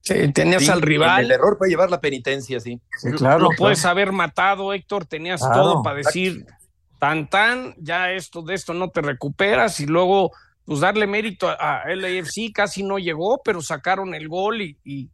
[0.00, 1.26] Sí, tenías al rival.
[1.26, 2.80] El error puede llevar la penitencia, sí.
[2.98, 3.44] sí claro.
[3.44, 5.04] Lo puedes haber matado, Héctor.
[5.04, 6.46] Tenías todo para decir,
[6.98, 10.32] tan tan, ya esto de esto no te recuperas y luego,
[10.64, 15.10] pues darle mérito a, LAFC, casi no llegó, pero sacaron el gol y, y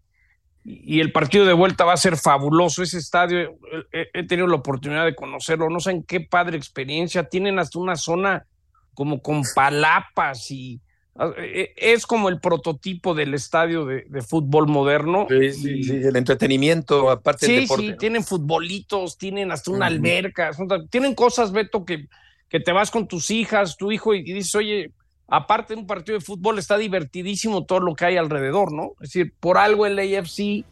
[0.65, 2.83] el partido de vuelta va a ser fabuloso.
[2.83, 3.59] Ese estadio,
[3.93, 7.25] he, tenido la oportunidad de conocerlo, no saben qué padre experiencia.
[7.25, 8.47] Tienen hasta una zona
[8.95, 10.81] como con palapas y
[11.17, 15.27] ah, e, e, es como el prototipo del estadio de, fútbol moderno.
[15.31, 17.87] Sí, sí, el entretenimiento, aparte del deporte.
[17.87, 20.51] Sí, tienen futbolitos, tienen hasta una alberca,
[20.91, 22.07] tienen cosas, Beto, que,
[22.49, 24.93] que te vas con tus hijas, tu hijo y dices, oye,
[25.31, 28.93] aparte de un partido de fútbol, está divertidísimo todo lo que hay alrededor, ¿no?
[29.01, 30.65] Es decir, por algo el AFC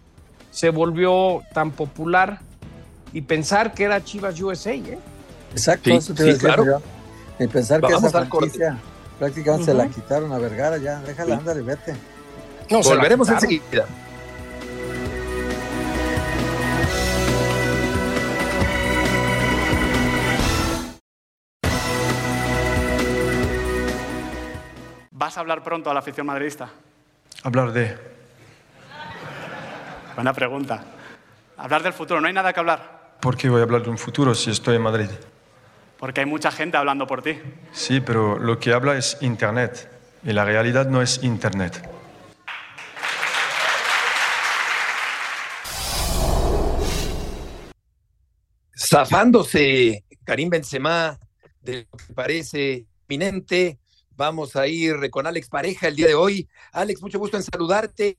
[0.50, 2.40] se volvió tan popular
[3.12, 4.98] y pensar que era Chivas USA, ¿eh?
[5.52, 6.82] Exacto, eso te sí, claro.
[7.38, 8.78] Y pensar que esa franquicia
[9.18, 11.38] prácticamente se la quitaron a Vergara, ya, déjala, sí.
[11.40, 11.94] ándale, vete.
[12.68, 13.86] No, Volveremos enseguida.
[25.28, 26.70] ¿Vas a hablar pronto a la afición madridista?
[27.42, 27.94] Hablar de.
[30.14, 30.82] Buena pregunta.
[31.58, 33.16] Hablar del futuro, no hay nada que hablar.
[33.20, 35.10] ¿Por qué voy a hablar de un futuro si estoy en Madrid?
[35.98, 37.38] Porque hay mucha gente hablando por ti.
[37.72, 39.90] Sí, pero lo que habla es Internet
[40.24, 41.86] y la realidad no es Internet.
[48.74, 51.18] Zafándose Karim Benzema
[51.60, 53.78] de lo que parece inminente,
[54.18, 56.48] Vamos a ir con Alex Pareja el día de hoy.
[56.72, 58.16] Alex, mucho gusto en saludarte.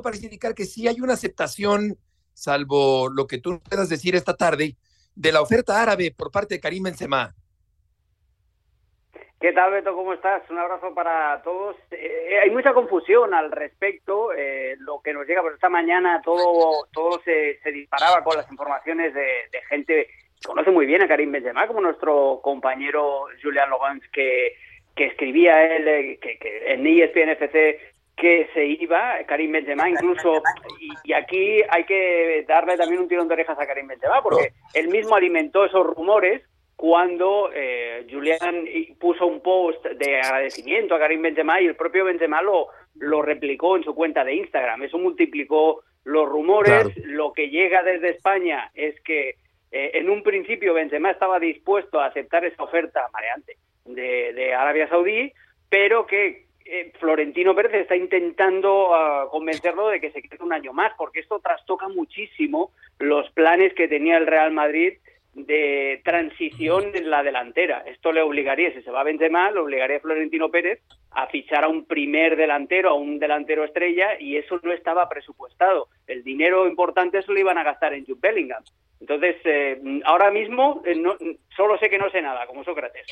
[0.00, 1.96] Parece indicar que sí hay una aceptación,
[2.32, 4.76] salvo lo que tú puedas decir esta tarde,
[5.16, 7.34] de la oferta árabe por parte de Karim Benzema.
[9.40, 9.96] ¿Qué tal, Beto?
[9.96, 10.48] ¿Cómo estás?
[10.50, 11.74] Un abrazo para todos.
[11.90, 14.32] Eh, hay mucha confusión al respecto.
[14.32, 19.12] Eh, lo que nos llega por esta mañana, todo, todo se, disparaba con las informaciones
[19.12, 24.54] de, gente que conoce muy bien a Karim Benzema, como nuestro compañero Julian Logans, que
[24.94, 27.78] que escribía él eh, que, que en ESPN FC
[28.16, 30.40] que se iba, Karim Benzema incluso,
[31.04, 34.88] y, aquí hay que darle también un tirón de orejas a Karim Benzema, porque él
[34.88, 36.42] mismo alimentó esos rumores
[36.76, 38.66] cuando eh, Julián
[39.00, 43.76] puso un post de agradecimiento a Karim Benzema y el propio Benzema lo, lo replicó
[43.76, 44.82] en su cuenta de Instagram.
[44.82, 46.92] Eso multiplicó los rumores.
[47.04, 49.36] Lo que llega desde España es que
[49.70, 55.32] eh, en un principio Benzema estaba dispuesto a aceptar esa oferta mareante de, Arabia Saudí,
[55.68, 60.72] pero que eh, Florentino Pérez está intentando ah, convencerlo de que se quede un año
[60.72, 64.94] más, porque esto trastoca muchísimo los planes que tenía el Real Madrid
[65.34, 67.82] de transición en la delantera.
[67.86, 71.64] Esto le obligaría, si se va a Benzema, le obligaría a Florentino Pérez a fichar
[71.64, 75.88] a un primer delantero, a un delantero estrella, y eso no estaba presupuestado.
[76.06, 78.62] El dinero importante eso lo iban a gastar en Jude Bellingham.
[79.00, 81.16] Entonces, eh, ahora mismo eh, no,
[81.56, 83.06] solo sé que no sé nada, como Sócrates.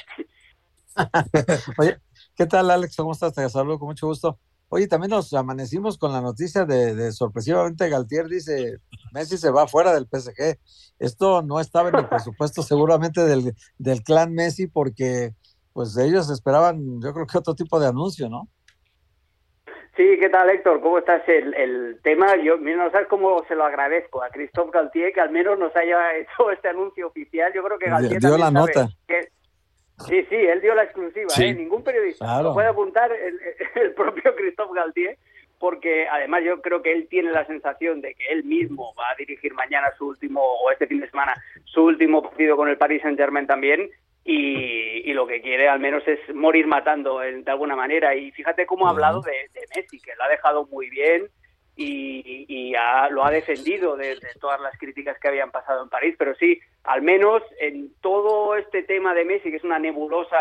[1.79, 1.99] Oye,
[2.37, 2.97] ¿qué tal, Alex?
[2.97, 3.35] ¿Cómo estás?
[3.35, 4.39] Te saludo con mucho gusto.
[4.69, 8.79] Oye, también nos amanecimos con la noticia de, sorpresivamente Galtier dice,
[9.13, 10.59] Messi se va fuera del PSG.
[10.99, 15.35] Esto no estaba en el presupuesto seguramente del, del clan Messi porque
[15.75, 18.49] pues ellos esperaban, yo creo que otro tipo de anuncio, ¿no?
[19.95, 20.81] Sí, ¿qué tal Héctor?
[20.81, 21.23] ¿Cómo estás?
[21.29, 25.21] El, el tema, yo, mira, no sabes cómo se lo agradezco a Christophe Galtier que
[25.21, 27.53] al menos nos haya hecho este anuncio oficial.
[27.55, 28.89] Yo creo que Galtier dio la nota.
[30.07, 31.55] Sí, sí, él dio la exclusiva, ¿eh?
[31.55, 32.43] ningún periodista.
[32.43, 33.11] Lo puede apuntar
[33.75, 35.19] el, propio Christophe Galtier,
[35.59, 39.17] porque además yo creo que él tiene la sensación de que él mismo va a
[39.17, 41.35] dirigir mañana su último, o este fin de semana,
[41.65, 43.91] su último partido con el Paris Saint Germain también,
[44.25, 48.15] y, lo que quiere al menos es morir matando de alguna manera.
[48.15, 51.29] Y fíjate cómo ha hablado de, de Messi, que lo ha dejado muy bien,
[51.77, 52.73] y,
[53.11, 57.03] lo ha defendido de, todas las críticas que habían pasado en París, pero sí, al
[57.03, 60.39] menos en todo este tema de Messi, que es una nebulosa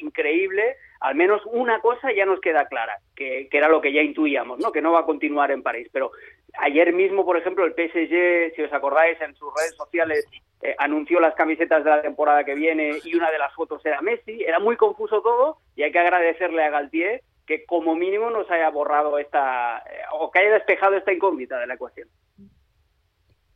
[0.00, 4.58] increíble, al menos una cosa ya nos queda clara, que, era lo que ya intuíamos,
[4.58, 4.72] ¿no?
[4.72, 5.88] que no va a continuar en París.
[5.92, 6.10] Pero
[6.58, 10.26] ayer mismo, por ejemplo, el PSG, si os acordáis, en sus redes sociales
[10.62, 14.00] eh, anunció las camisetas de la temporada que viene y una de las fotos era
[14.00, 14.42] Messi.
[14.42, 18.70] Era muy confuso todo y hay que agradecerle a Galtier que como mínimo nos haya
[18.70, 22.08] borrado esta, eh, o que haya despejado esta incógnita de la ecuación.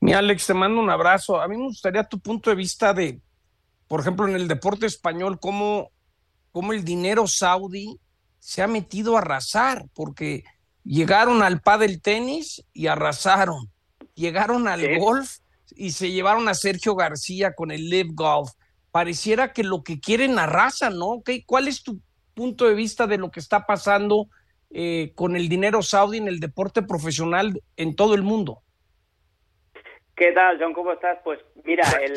[0.01, 1.41] Mi Alex, te mando un abrazo.
[1.41, 3.21] A mí me gustaría tu punto de vista de,
[3.89, 5.91] por ejemplo, en el deporte español, cómo,
[6.53, 7.99] cómo el dinero saudí
[8.39, 10.45] se ha metido a arrasar, porque
[10.85, 13.71] llegaron al del tenis y arrasaron.
[14.15, 15.39] Llegaron al golf
[15.77, 18.51] y se llevaron a Sergio García con el Live Golf.
[18.91, 21.23] Pareciera que lo que quieren arrasan, ¿no?
[21.47, 22.01] ¿Cuál es tu
[22.39, 24.29] punto de vista de lo que está pasando
[24.71, 28.59] eh, con el dinero saudí en el deporte profesional en todo el mundo.
[30.15, 30.73] ¿Qué tal, John?
[30.73, 31.19] ¿Cómo estás?
[31.25, 32.15] Pues mira, el,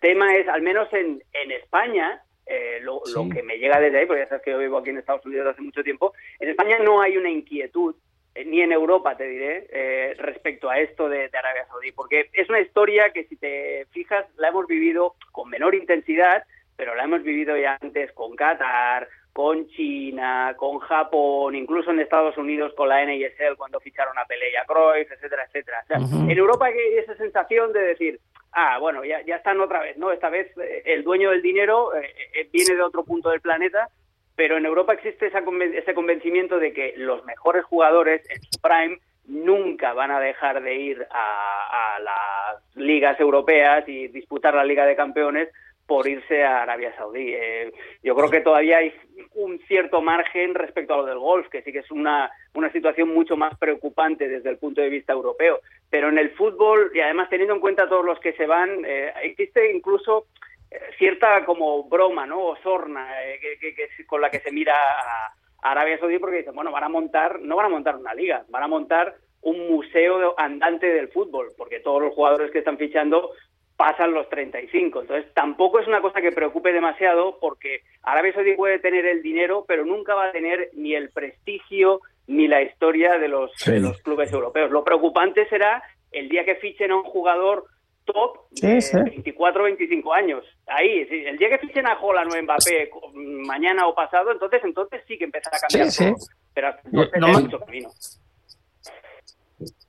[0.00, 3.00] tema es, al menos en, en España, eh, lo,
[3.32, 5.46] que me llega desde ahí, porque ya sabes que yo vivo aquí en Estados Unidos
[5.46, 7.94] hace mucho tiempo, en España no hay una inquietud,
[8.34, 12.50] eh, ni en Europa te diré, respecto a esto de, de, Arabia Saudí, porque es
[12.50, 16.44] una historia que si te fijas la hemos vivido con menor intensidad,
[16.76, 22.38] pero la hemos vivido ya antes con Qatar, con China, con Japón, incluso en Estados
[22.38, 25.84] Unidos con la NISL cuando ficharon a Pelé y a Cruyff, etcétera, etcétera.
[25.90, 28.20] En Europa hay esa sensación de decir,
[28.52, 30.12] ah, bueno, ya, ya están otra vez, ¿no?
[30.12, 33.88] Esta vez eh, el dueño del dinero eh, eh, viene de otro punto del planeta,
[34.36, 39.00] pero en Europa existe esa ese convencimiento de que los mejores jugadores en su prime
[39.26, 44.86] nunca van a dejar de ir a, a las ligas europeas y disputar la Liga
[44.86, 45.48] de Campeones
[45.86, 47.34] por irse a Arabia Saudí.
[47.34, 48.94] Eh, yo creo que todavía hay
[49.34, 53.12] un cierto margen respecto a lo del golf, que sí que es una, una situación
[53.12, 55.60] mucho más preocupante desde el punto de vista europeo.
[55.90, 59.12] Pero en el fútbol, y además teniendo en cuenta todos los que se van, eh,
[59.22, 60.26] existe incluso
[60.70, 62.42] eh, cierta como broma, ¿no?
[62.46, 63.08] O sorna,
[63.40, 67.40] que, con la que se mira a, Arabia Saudí porque dicen, bueno, van a montar,
[67.40, 71.80] no van a montar una liga, van a montar un museo andante del fútbol, porque
[71.80, 73.30] todos los jugadores que están fichando
[73.76, 75.02] pasan los 35.
[75.02, 79.64] Entonces, tampoco es una cosa que preocupe demasiado porque Arabia Saudí puede tener el dinero,
[79.66, 84.32] pero nunca va a tener ni el prestigio ni la historia de los, los clubes
[84.32, 84.70] europeos.
[84.70, 85.82] Lo preocupante será
[86.12, 87.66] el día que fichen a un jugador
[88.04, 90.44] top de 24 25 años.
[90.66, 95.18] Ahí, el día que fichen a Holland o Mbappé mañana o pasado, entonces entonces sí
[95.18, 96.16] que empezará a cambiar todo.
[96.54, 97.90] Pero hasta entonces no, mucho camino.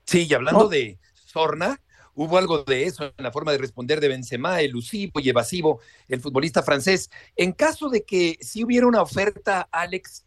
[0.06, 1.78] Sí, y hablando de Zorna,
[2.15, 6.21] Hubo algo de eso en la forma de responder de Benzema, elusivo y evasivo, el
[6.21, 7.12] futbolista francés.
[7.35, 10.25] En caso de que si hubiera una oferta, Alex,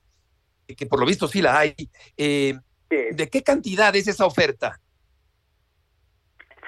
[0.77, 1.75] que por lo visto sí la hay,
[2.19, 2.55] eh,
[2.91, 4.79] ¿de qué cantidad es esa oferta?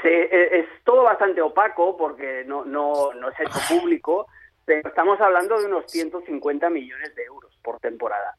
[0.02, 4.26] Sí, e, es todo bastante opaco porque no, no, no es hecho público,
[4.64, 8.36] pero estamos hablando de unos 150 millones de euros por temporada,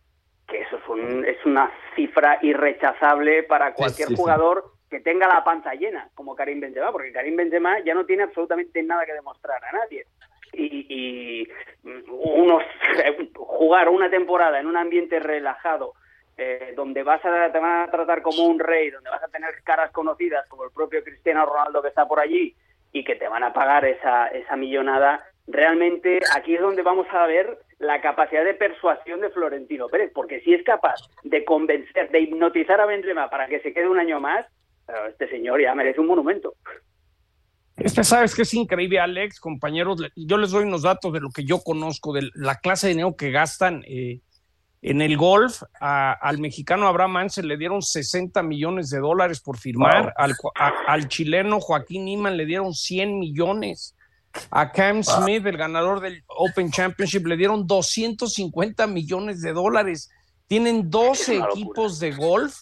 [0.48, 5.74] que eso es, un, es una cifra irrechazable para cualquier jugador que tenga la panza
[5.74, 9.72] llena, como Karim Benzema, porque Karim Benzema ya no tiene absolutamente nada que demostrar a
[9.72, 10.06] nadie.
[10.52, 11.48] Y,
[12.10, 12.62] unos,
[13.36, 15.94] jugar una temporada en un ambiente relajado,
[16.38, 19.64] eh, donde vas a, te van a tratar como un rey, donde vas a tener
[19.64, 22.54] caras conocidas, como el propio Cristiano Ronaldo que está por allí,
[22.92, 27.26] y que te van a pagar esa, esa millonada, realmente aquí es donde vamos a
[27.28, 32.20] ver la capacidad de persuasión de Florentino Pérez, porque si es capaz de convencer, de
[32.20, 34.46] hipnotizar a Benzema para que se quede un año más,
[35.10, 36.56] este señor ya merece un monumento.
[37.78, 40.02] Este, sabes que es increíble, Alex, compañeros.
[40.16, 43.16] Yo les doy unos datos de lo que yo conozco, de la clase de dinero
[43.16, 44.20] que gastan eh,
[44.82, 45.64] en el golf.
[45.80, 50.14] al mexicano Abraham Ansel le dieron 60 millones de dólares por firmar.
[50.18, 50.36] Al,
[50.88, 53.96] al, chileno Joaquín Iman le dieron 100 millones.
[54.50, 60.10] A Cam Smith, el ganador del Open Championship, le dieron 250 millones de dólares.
[60.48, 62.62] Tienen 12 equipos de golf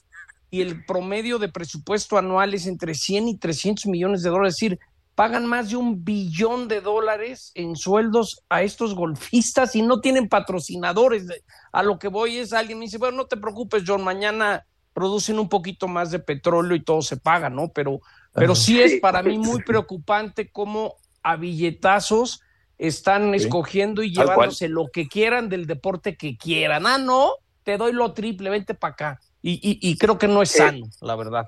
[0.52, 4.56] y el promedio de presupuesto anual es entre 100 y 300 millones de dólares.
[4.56, 4.80] Es decir,
[5.16, 10.30] pagan más de un billón de dólares en sueldos a estos golfistas y no tienen
[10.30, 11.26] patrocinadores.
[11.72, 15.38] A lo que voy es alguien me dice, bueno, no te preocupes, John, mañana producen
[15.38, 17.70] un poquito más de petróleo y todo se paga, ¿no?
[17.74, 18.00] Pero,
[18.34, 22.42] pero sí es para mí muy preocupante cómo a billetazos
[22.78, 26.88] están escogiendo y llevándose lo que quieran del deporte que quieran.
[26.88, 27.34] Ah, no,
[27.64, 29.20] te doy lo triple, vente para acá.
[29.42, 31.48] Y, creo que no es sano, la verdad.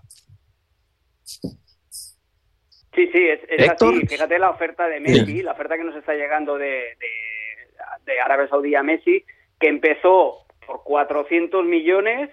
[1.26, 1.50] Sí,
[3.12, 4.08] sí, es, así.
[4.08, 8.48] Fíjate la oferta de Messi, la oferta que nos está llegando de, de, de Arabia
[8.50, 9.24] Saudí a Messi,
[9.60, 12.30] que empezó por 400 millones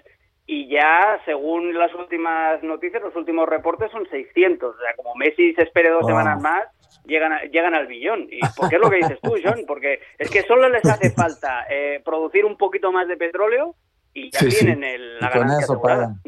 [0.51, 4.75] y ya, según las últimas noticias, los últimos reportes son 600.
[4.75, 6.65] O sea, como Messi se espere dos semanas más,
[7.05, 8.29] llegan, llegan al billón.
[8.31, 9.65] ¿Y por qué es lo que dices tú, John?
[9.67, 13.75] Porque es que solo les hace falta eh, producir un poquito más de petróleo
[14.27, 16.21] y ya tienen El, la con eso pagan.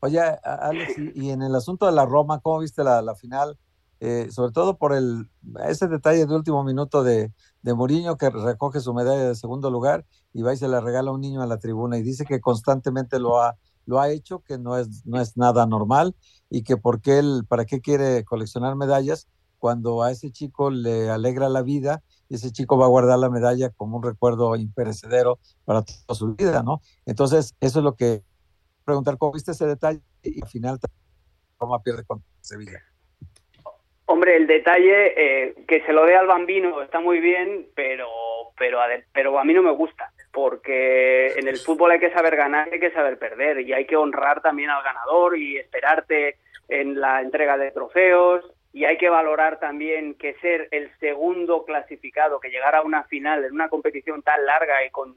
[0.00, 3.56] Oye, Alex, y, en el asunto de la Roma, ¿cómo viste la, la final?
[4.00, 5.30] Eh, sobre todo por el
[5.68, 10.04] ese detalle de último minuto de, de Mourinho que recoge su medalla de segundo lugar
[10.32, 12.40] y va y se la regala a un niño a la tribuna y dice que
[12.40, 13.56] constantemente lo ha,
[13.86, 16.16] lo ha hecho, que no es, no es nada normal
[16.50, 19.28] y que por qué él, para qué quiere coleccionar medallas
[19.62, 22.02] cuando a ese chico le alegra la vida
[22.34, 26.62] ese chico va a guardar la medalla como un recuerdo imperecedero para toda su vida,
[26.62, 26.80] ¿no?
[27.06, 28.20] Entonces, eso es lo que
[28.84, 30.00] preguntar, ¿cómo viste ese detalle?
[30.22, 30.78] Y al final,
[31.58, 32.80] ¿cómo pierde con Sevilla?
[34.06, 38.08] Hombre, el detalle eh, que se lo dé al bambino está muy bien, pero,
[38.58, 38.78] pero,
[39.12, 42.80] pero a mí no me gusta, porque en el fútbol hay que saber ganar, hay
[42.80, 46.36] que saber perder y hay que honrar también al ganador y esperarte
[46.68, 52.40] en la entrega de trofeos y hay que valorar también que ser el segundo clasificado,
[52.40, 55.14] que llegar a una final en una competición tan larga y con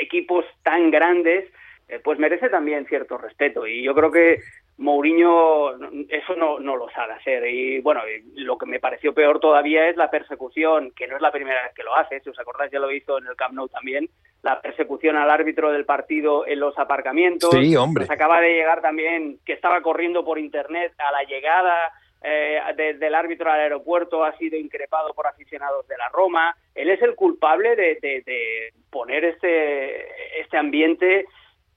[0.00, 1.50] equipos tan grandes,
[1.88, 3.66] eh, pues merece también cierto respeto.
[3.66, 4.40] Y yo creo que
[4.78, 5.72] Mourinho
[6.08, 7.44] eso no, no lo sabe hacer.
[7.46, 8.02] Y bueno,
[8.34, 11.72] lo que me pareció peor todavía es la persecución, que no es la primera vez
[11.74, 14.08] que lo hace, si os acordáis ya lo hizo en el Camp Nou también,
[14.42, 17.50] la persecución al árbitro del partido en los aparcamientos.
[17.50, 18.04] Sí, hombre.
[18.04, 21.92] Nos acaba de llegar también que estaba corriendo por internet a la llegada
[22.24, 26.56] eh, desde el árbitro al aeropuerto ha sido increpado por aficionados de la Roma.
[26.74, 31.26] Él es el culpable de, poner este, este ambiente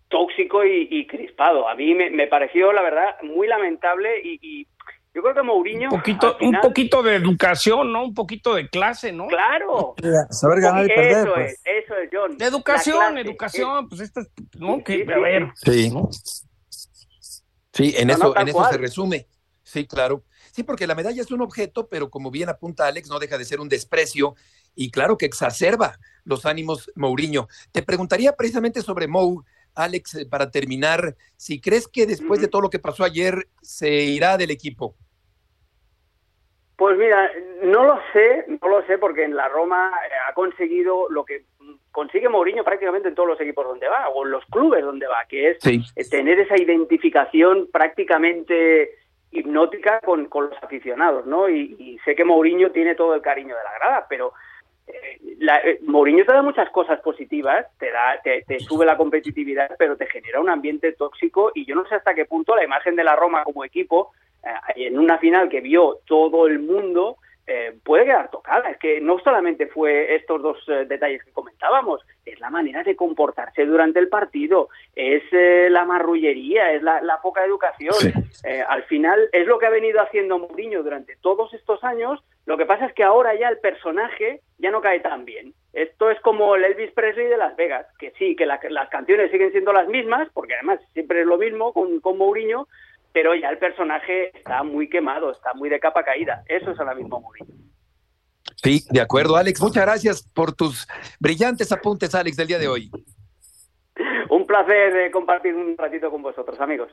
[0.07, 1.67] tóxico y, crispado.
[1.67, 4.67] A mí me, pareció, la verdad, muy lamentable y,
[5.13, 5.89] yo creo que Mourinho...
[5.89, 8.03] Un poquito, un poquito de educación, ¿no?
[8.03, 9.27] Un poquito de clase, ¿no?
[9.27, 9.95] Claro.
[10.29, 11.11] Saber ganar y perder.
[11.11, 11.53] Eso pues.
[11.53, 12.37] es, eso es, John.
[12.37, 14.19] De educación, educación, pues esto,
[14.59, 14.83] ¿no?
[14.83, 15.51] que, a ver.
[15.55, 15.89] Sí.
[17.71, 19.25] Sí, en eso, en eso se resume.
[19.63, 20.23] Sí, claro.
[20.55, 23.43] Sí, porque la medalla es un objeto, pero como bien apunta Alex, no deja de
[23.43, 24.35] ser un desprecio
[24.73, 27.49] y claro que exacerba los ánimos Mourinho.
[27.73, 29.43] Te preguntaría precisamente sobre Mou,
[29.75, 33.89] Alex, eh, para terminar, si crees que después de todo lo que pasó ayer se
[33.89, 34.95] irá del equipo.
[36.77, 37.29] Pues mira,
[37.63, 41.47] no lo sé, no lo sé porque en la Roma eh, ha conseguido lo que
[41.91, 45.25] consigue Mourinho prácticamente en todos los equipos donde va o en los clubes donde va,
[45.27, 51.49] que es eh, tener esa identificación prácticamente hipnótica con, con los aficionados, ¿no?
[51.49, 54.34] Y, sé que Mourinho tiene todo el cariño de la grada, pero
[54.88, 59.76] eh, la, eh, Mourinho te da muchas cosas positivas, te da, te, sube la competitividad,
[59.78, 62.95] pero te genera un ambiente tóxico y yo no sé hasta qué punto la imagen
[62.95, 64.11] de la Roma como equipo
[64.43, 67.17] eh, en una final que vio todo el mundo
[67.47, 68.69] eh, puede quedar tocada.
[68.69, 72.95] Es que no solamente fue estos dos eh, detalles que comentábamos, es la manera de
[72.95, 77.93] comportarse durante el partido, es eh, la marrullería, es la, poca educación.
[78.67, 82.23] al final es lo que ha venido haciendo Mourinho durante todos estos años.
[82.45, 85.53] Lo que pasa es que ahora ya el personaje ya no cae tan bien.
[85.73, 89.51] Esto es como el Elvis Presley de Las Vegas, que sí, que las canciones siguen
[89.51, 92.67] siendo las mismas, porque además siempre es lo mismo con, con Mourinho,
[93.16, 96.43] pero ya el personaje está muy quemado, está muy de capa caída.
[96.49, 97.55] Eso es ahora mismo Mourinho.
[98.61, 99.61] Sí, de acuerdo, Alex.
[99.61, 100.86] Muchas gracias por tus
[101.18, 102.91] brillantes apuntes, Alex, del día de hoy.
[104.30, 106.91] Un placer compartir un ratito con vosotros, amigos.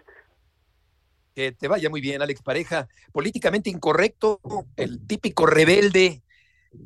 [1.35, 2.87] Que te vaya muy bien, Alex Pareja.
[3.11, 4.39] Políticamente incorrecto,
[4.77, 6.23] el típico rebelde,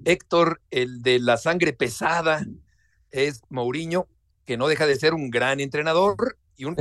[0.06, 2.40] Héctor, el de la sangre pesada,
[3.10, 4.06] es Mourinho,
[4.46, 6.74] que no deja de ser un gran entrenador y un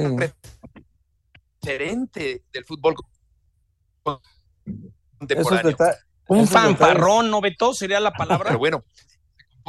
[1.65, 2.95] referente del fútbol
[5.17, 5.75] contemporáneo.
[6.27, 7.73] Un fanfarrón, ¿no, Beto?
[7.73, 8.45] Sería la palabra.
[8.47, 8.83] Pero bueno,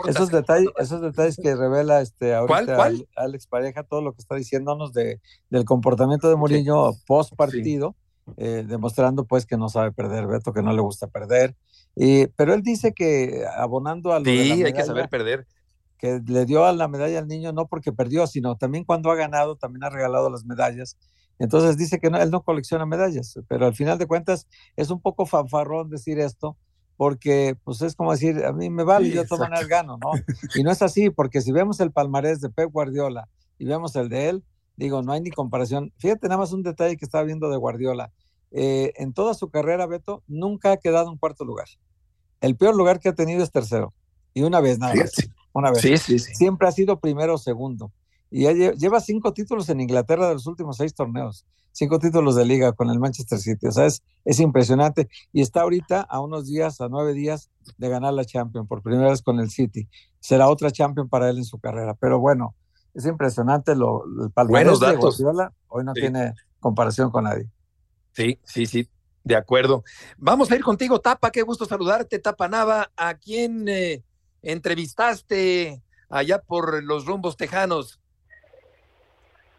[0.06, 4.92] esos detalles, esos detalles que revela este ahorita Alex Pareja, todo lo que está diciéndonos
[4.92, 5.20] de,
[5.50, 7.96] del comportamiento de Mourinho post partido,
[8.36, 11.54] eh, demostrando pues que no sabe perder, Beto, que no le gusta perder.
[11.94, 15.46] Y, pero él dice que abonando a lo sí, hay que saber perder.
[15.98, 19.14] Que le dio a la medalla al niño no porque perdió, sino también cuando ha
[19.14, 20.98] ganado, también ha regalado las medallas.
[21.38, 25.00] Entonces dice que no, él no colecciona medallas, pero al final de cuentas es un
[25.00, 26.56] poco fanfarrón decir esto,
[26.96, 30.12] porque pues es como decir, a mí me vale, yo tomo el gano, ¿no?
[30.54, 33.28] Y no es así, porque si vemos el palmarés de Pep Guardiola
[33.58, 34.44] y vemos el de él,
[34.76, 35.92] digo, no hay ni comparación.
[35.98, 38.12] Fíjate nada más un detalle que estaba viendo de Guardiola.
[38.50, 41.66] Eh, en toda su carrera, Beto, nunca ha quedado en cuarto lugar.
[42.40, 43.92] El peor lugar que ha tenido es tercero.
[44.32, 45.12] Y una vez nada más.
[45.52, 45.80] Una vez.
[45.80, 46.34] Sí, sí, sí.
[46.34, 47.92] Siempre ha sido primero o segundo.
[48.36, 52.46] Y ya lleva cinco títulos en Inglaterra de los últimos seis torneos cinco títulos de
[52.46, 53.66] liga con el Manchester City.
[53.66, 55.08] O sea, es, es impresionante.
[55.32, 59.10] Y está ahorita a unos días, a nueve días de ganar la Champions por primera
[59.10, 59.88] vez con el City.
[60.18, 61.94] Será otra Champions para él en su carrera.
[61.94, 62.54] Pero bueno,
[62.94, 65.52] es impresionante lo, el de Guardiola.
[65.68, 67.50] Hoy no tiene comparación con nadie.
[68.12, 68.88] Sí, sí, sí.
[69.22, 69.84] De acuerdo.
[70.16, 71.30] Vamos a ir contigo, Tapa.
[71.30, 72.90] Qué gusto saludarte, Tapa Nava.
[72.96, 74.02] ¿A quién eh,
[74.40, 78.00] entrevistaste allá por los rumbos tejanos?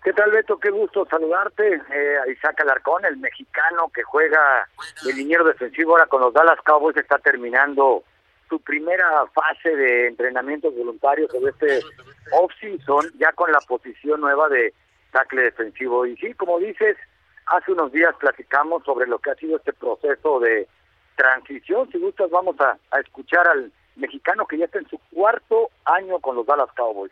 [0.08, 0.58] ¿Qué tal, Beto?
[0.58, 1.82] Qué gusto saludarte.
[1.92, 4.66] Eh, a Isaac Alarcón, el mexicano que juega
[5.06, 8.06] el liniero defensivo ahora con los Dallas Cowboys, está terminando
[8.48, 11.82] su primera fase de entrenamientos voluntarios sobre este
[12.32, 14.74] off-season, ya con la posición nueva de
[15.12, 16.06] tackle defensivo.
[16.06, 16.96] Y sí, como dices,
[17.48, 20.70] hace unos días platicamos sobre lo que ha sido este proceso de
[21.18, 21.92] transición.
[21.92, 26.38] Si gustas, vamos a escuchar al mexicano que ya está en su cuarto año con
[26.38, 27.12] los Dallas Cowboys.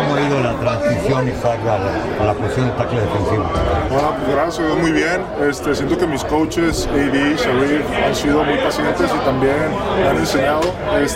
[0.00, 3.44] ¿Cómo ha ido la transición y a la, a la posición de tackle defensivo?
[3.90, 5.22] Bueno, pues gracias, muy bien.
[5.46, 9.56] Este, siento que mis coaches, AD, Sharif, han sido muy pacientes y también
[10.00, 10.62] me han enseñado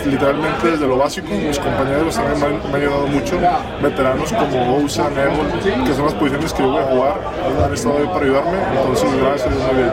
[0.05, 1.27] literalmente desde lo básico.
[1.29, 3.39] Mis compañeros también me han, ayudado mucho.
[3.81, 7.13] Veteranos como Ousa, Neville, que son las posiciones que yo voy a jugar,
[7.65, 8.57] han estado ahí para ayudarme.
[8.77, 9.91] Entonces, gracias, muy bien.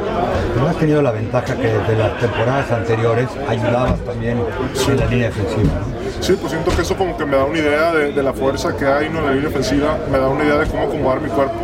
[0.58, 4.38] ¿No has tenido la ventaja que desde las temporadas anteriores ayudabas también
[4.88, 5.91] en la línea defensiva?
[6.22, 8.86] Sí, pues siento que eso como que me da una idea de, la fuerza que
[8.86, 11.56] hay en la línea ofensiva, me da una idea de cómo acomodar mi cuerpo.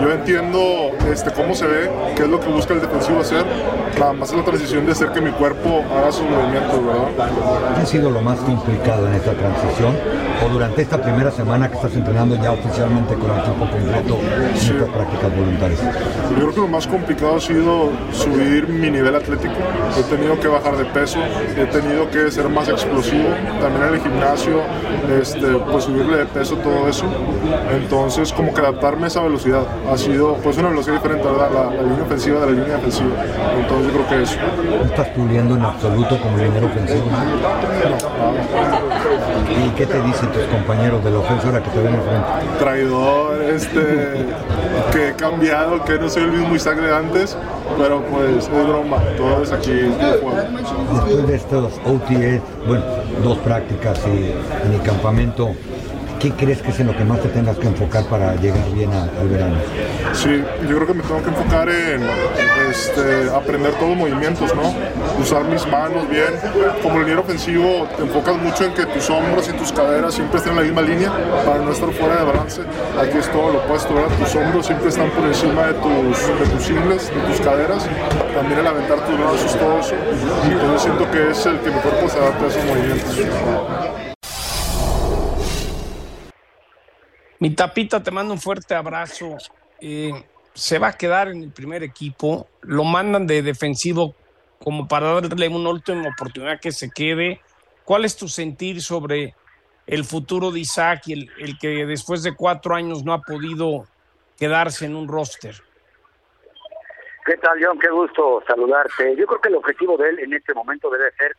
[0.00, 3.44] Yo entiendo este, cómo se ve, qué es lo que busca el defensivo hacer,
[3.98, 7.74] nada más es la transición de hacer que mi cuerpo haga sus movimientos, ¿verdad?
[7.76, 9.96] ¿Qué ha sido lo más complicado en esta transición
[10.44, 14.54] o durante esta primera semana que estás entrenando ya oficialmente con el equipo completo en
[14.54, 15.80] estas prácticas voluntarias?
[16.30, 19.54] Yo creo que lo más complicado ha sido subir mi nivel atlético.
[19.98, 21.18] He tenido que bajar de peso,
[21.56, 23.28] he tenido que ser más explosivo,
[23.60, 24.60] también en el gimnasio,
[25.20, 27.04] este, pues subirle de peso, todo eso.
[27.72, 31.50] Entonces, como que adaptarme a esa velocidad ha sido pues una velocidad diferente, ¿verdad?
[31.52, 33.14] La, la línea ofensiva de la línea defensiva.
[33.58, 34.36] Entonces, yo creo que eso.
[34.78, 37.04] ¿No estás puliendo en absoluto como línea ofensivo?
[39.66, 42.28] ¿Y qué te dicen tus compañeros de la ofensora que te ven enfrente?
[42.58, 44.26] Traidor, este,
[44.92, 47.36] que he cambiado, que no soy el mismo Isaac de antes,
[47.78, 49.72] pero pues es broma, todo es aquí.
[49.72, 52.84] Después de estos OTA, bueno,
[53.22, 54.32] dos prácticas y,
[54.66, 55.52] en el campamento,
[56.24, 58.90] ¿qué crees que es en lo que más te tengas que enfocar para llegar bien
[58.90, 59.56] al verano?
[60.14, 62.00] Sí, yo creo que me tengo que enfocar en
[62.70, 64.72] este, aprender todos los movimientos, ¿no?
[65.20, 66.32] Usar mis manos bien.
[66.82, 70.52] Como liniero ofensivo te enfocas mucho en que tus hombros y tus caderas siempre estén
[70.52, 71.12] en la misma línea
[71.44, 72.62] para no estar fuera de balance.
[72.98, 74.16] Aquí es todo lo opuesto, ¿verdad?
[74.16, 77.86] Tus hombros siempre están por encima de tus, de ingles, de tus caderas.
[78.34, 79.94] También el aventar tus brazos, todo eso.
[80.50, 84.13] Entonces siento que es el que mi cuerpo se adapte a esos movimientos.
[87.44, 89.36] Mi tapita, te mando un fuerte abrazo.
[89.78, 90.12] Eh,
[90.54, 92.48] se va a quedar en el primer equipo.
[92.62, 94.14] Lo mandan de defensivo
[94.58, 97.42] como para darle una última oportunidad que se quede.
[97.84, 99.34] ¿Cuál es tu sentir sobre
[99.86, 103.84] el futuro de Isaac y el, el que después de cuatro años no ha podido
[104.38, 105.54] quedarse en un roster?
[107.26, 107.78] ¿Qué tal, John?
[107.78, 109.14] Qué gusto saludarte.
[109.16, 111.36] Yo creo que el objetivo de él en este momento debe ser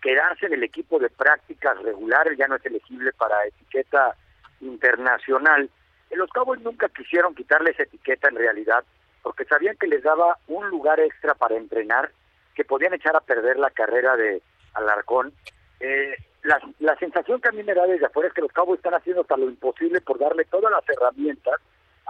[0.00, 4.14] quedarse en el equipo de prácticas regulares, ya no es elegible para etiqueta
[4.60, 5.70] internacional.
[6.10, 8.84] Los Cowboys nunca quisieron quitarle esa etiqueta en realidad,
[9.22, 12.10] porque sabían que les daba un lugar extra para entrenar,
[12.54, 14.42] que podían echar a perder la carrera de
[14.74, 15.32] Alarcón.
[15.78, 18.78] Eh, la, la sensación que a mí me da desde afuera es que los Cowboys
[18.78, 21.60] están haciendo hasta lo imposible por darle todas las herramientas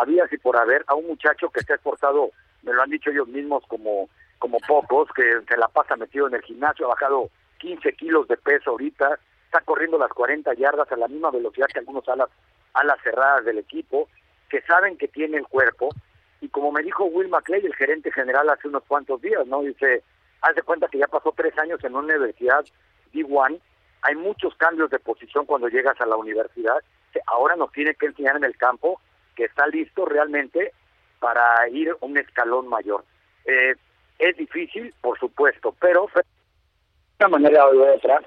[0.01, 2.31] había y por haber a un muchacho que se ha esforzado,
[2.63, 6.35] me lo han dicho ellos mismos como, como pocos, que se la pasa metido en
[6.35, 9.19] el gimnasio, ha bajado 15 kilos de peso ahorita,
[9.51, 12.29] está corriendo las 40 yardas a la misma velocidad que algunos alas,
[12.73, 14.09] alas cerradas del equipo,
[14.49, 15.89] que saben que tiene el cuerpo,
[16.41, 19.63] y como me dijo Will McClay, el gerente general, hace unos cuantos días, ¿no?
[19.63, 20.05] Dice,
[20.41, 22.65] haz de cuenta que ya pasó tres años en una universidad
[23.13, 23.61] D1,
[24.03, 26.79] hay muchos cambios de posición cuando llegas a la universidad,
[27.27, 29.01] ahora nos tiene que enseñar en el campo
[29.35, 30.73] que está listo realmente
[31.19, 33.05] para ir un escalón mayor.
[33.45, 33.75] Eh,
[34.21, 36.23] es difícil, por supuesto, pero de
[37.27, 38.23] una manera u otra,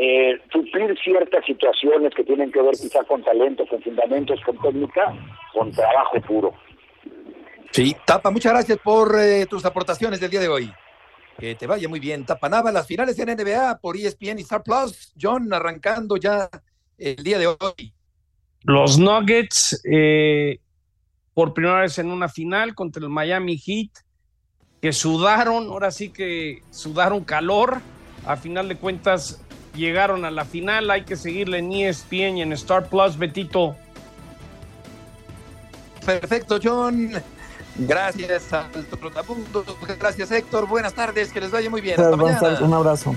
[0.00, 5.12] eh, suplir ciertas situaciones que tienen que ver quizá con talento, con fundamentos, con técnica,
[5.52, 6.54] con trabajo puro.
[7.72, 10.72] Sí, Tapa, muchas gracias por eh, tus aportaciones del día de hoy.
[11.36, 12.24] Que te vaya muy bien.
[12.24, 15.12] Tapa Nava, las finales en NBA por ESPN y Star Plus.
[15.20, 16.48] John, arrancando ya
[16.96, 17.92] el día de hoy.
[18.62, 20.60] Los Nuggets, eh,
[21.34, 23.90] por primera vez en una final contra el Miami Heat,
[24.80, 27.78] que sudaron, ahora sí que sudaron calor.
[28.26, 29.44] A final de cuentas,
[29.78, 30.90] llegaron a la final.
[30.90, 33.74] Hay que seguirle en ESPN y en Star Plus, Betito.
[36.04, 37.12] Perfecto, John.
[37.76, 39.64] Gracias al Trotamundo.
[39.98, 40.66] Gracias, Héctor.
[40.66, 41.32] Buenas tardes.
[41.32, 42.00] Que les vaya muy bien.
[42.00, 43.14] Un abrazo.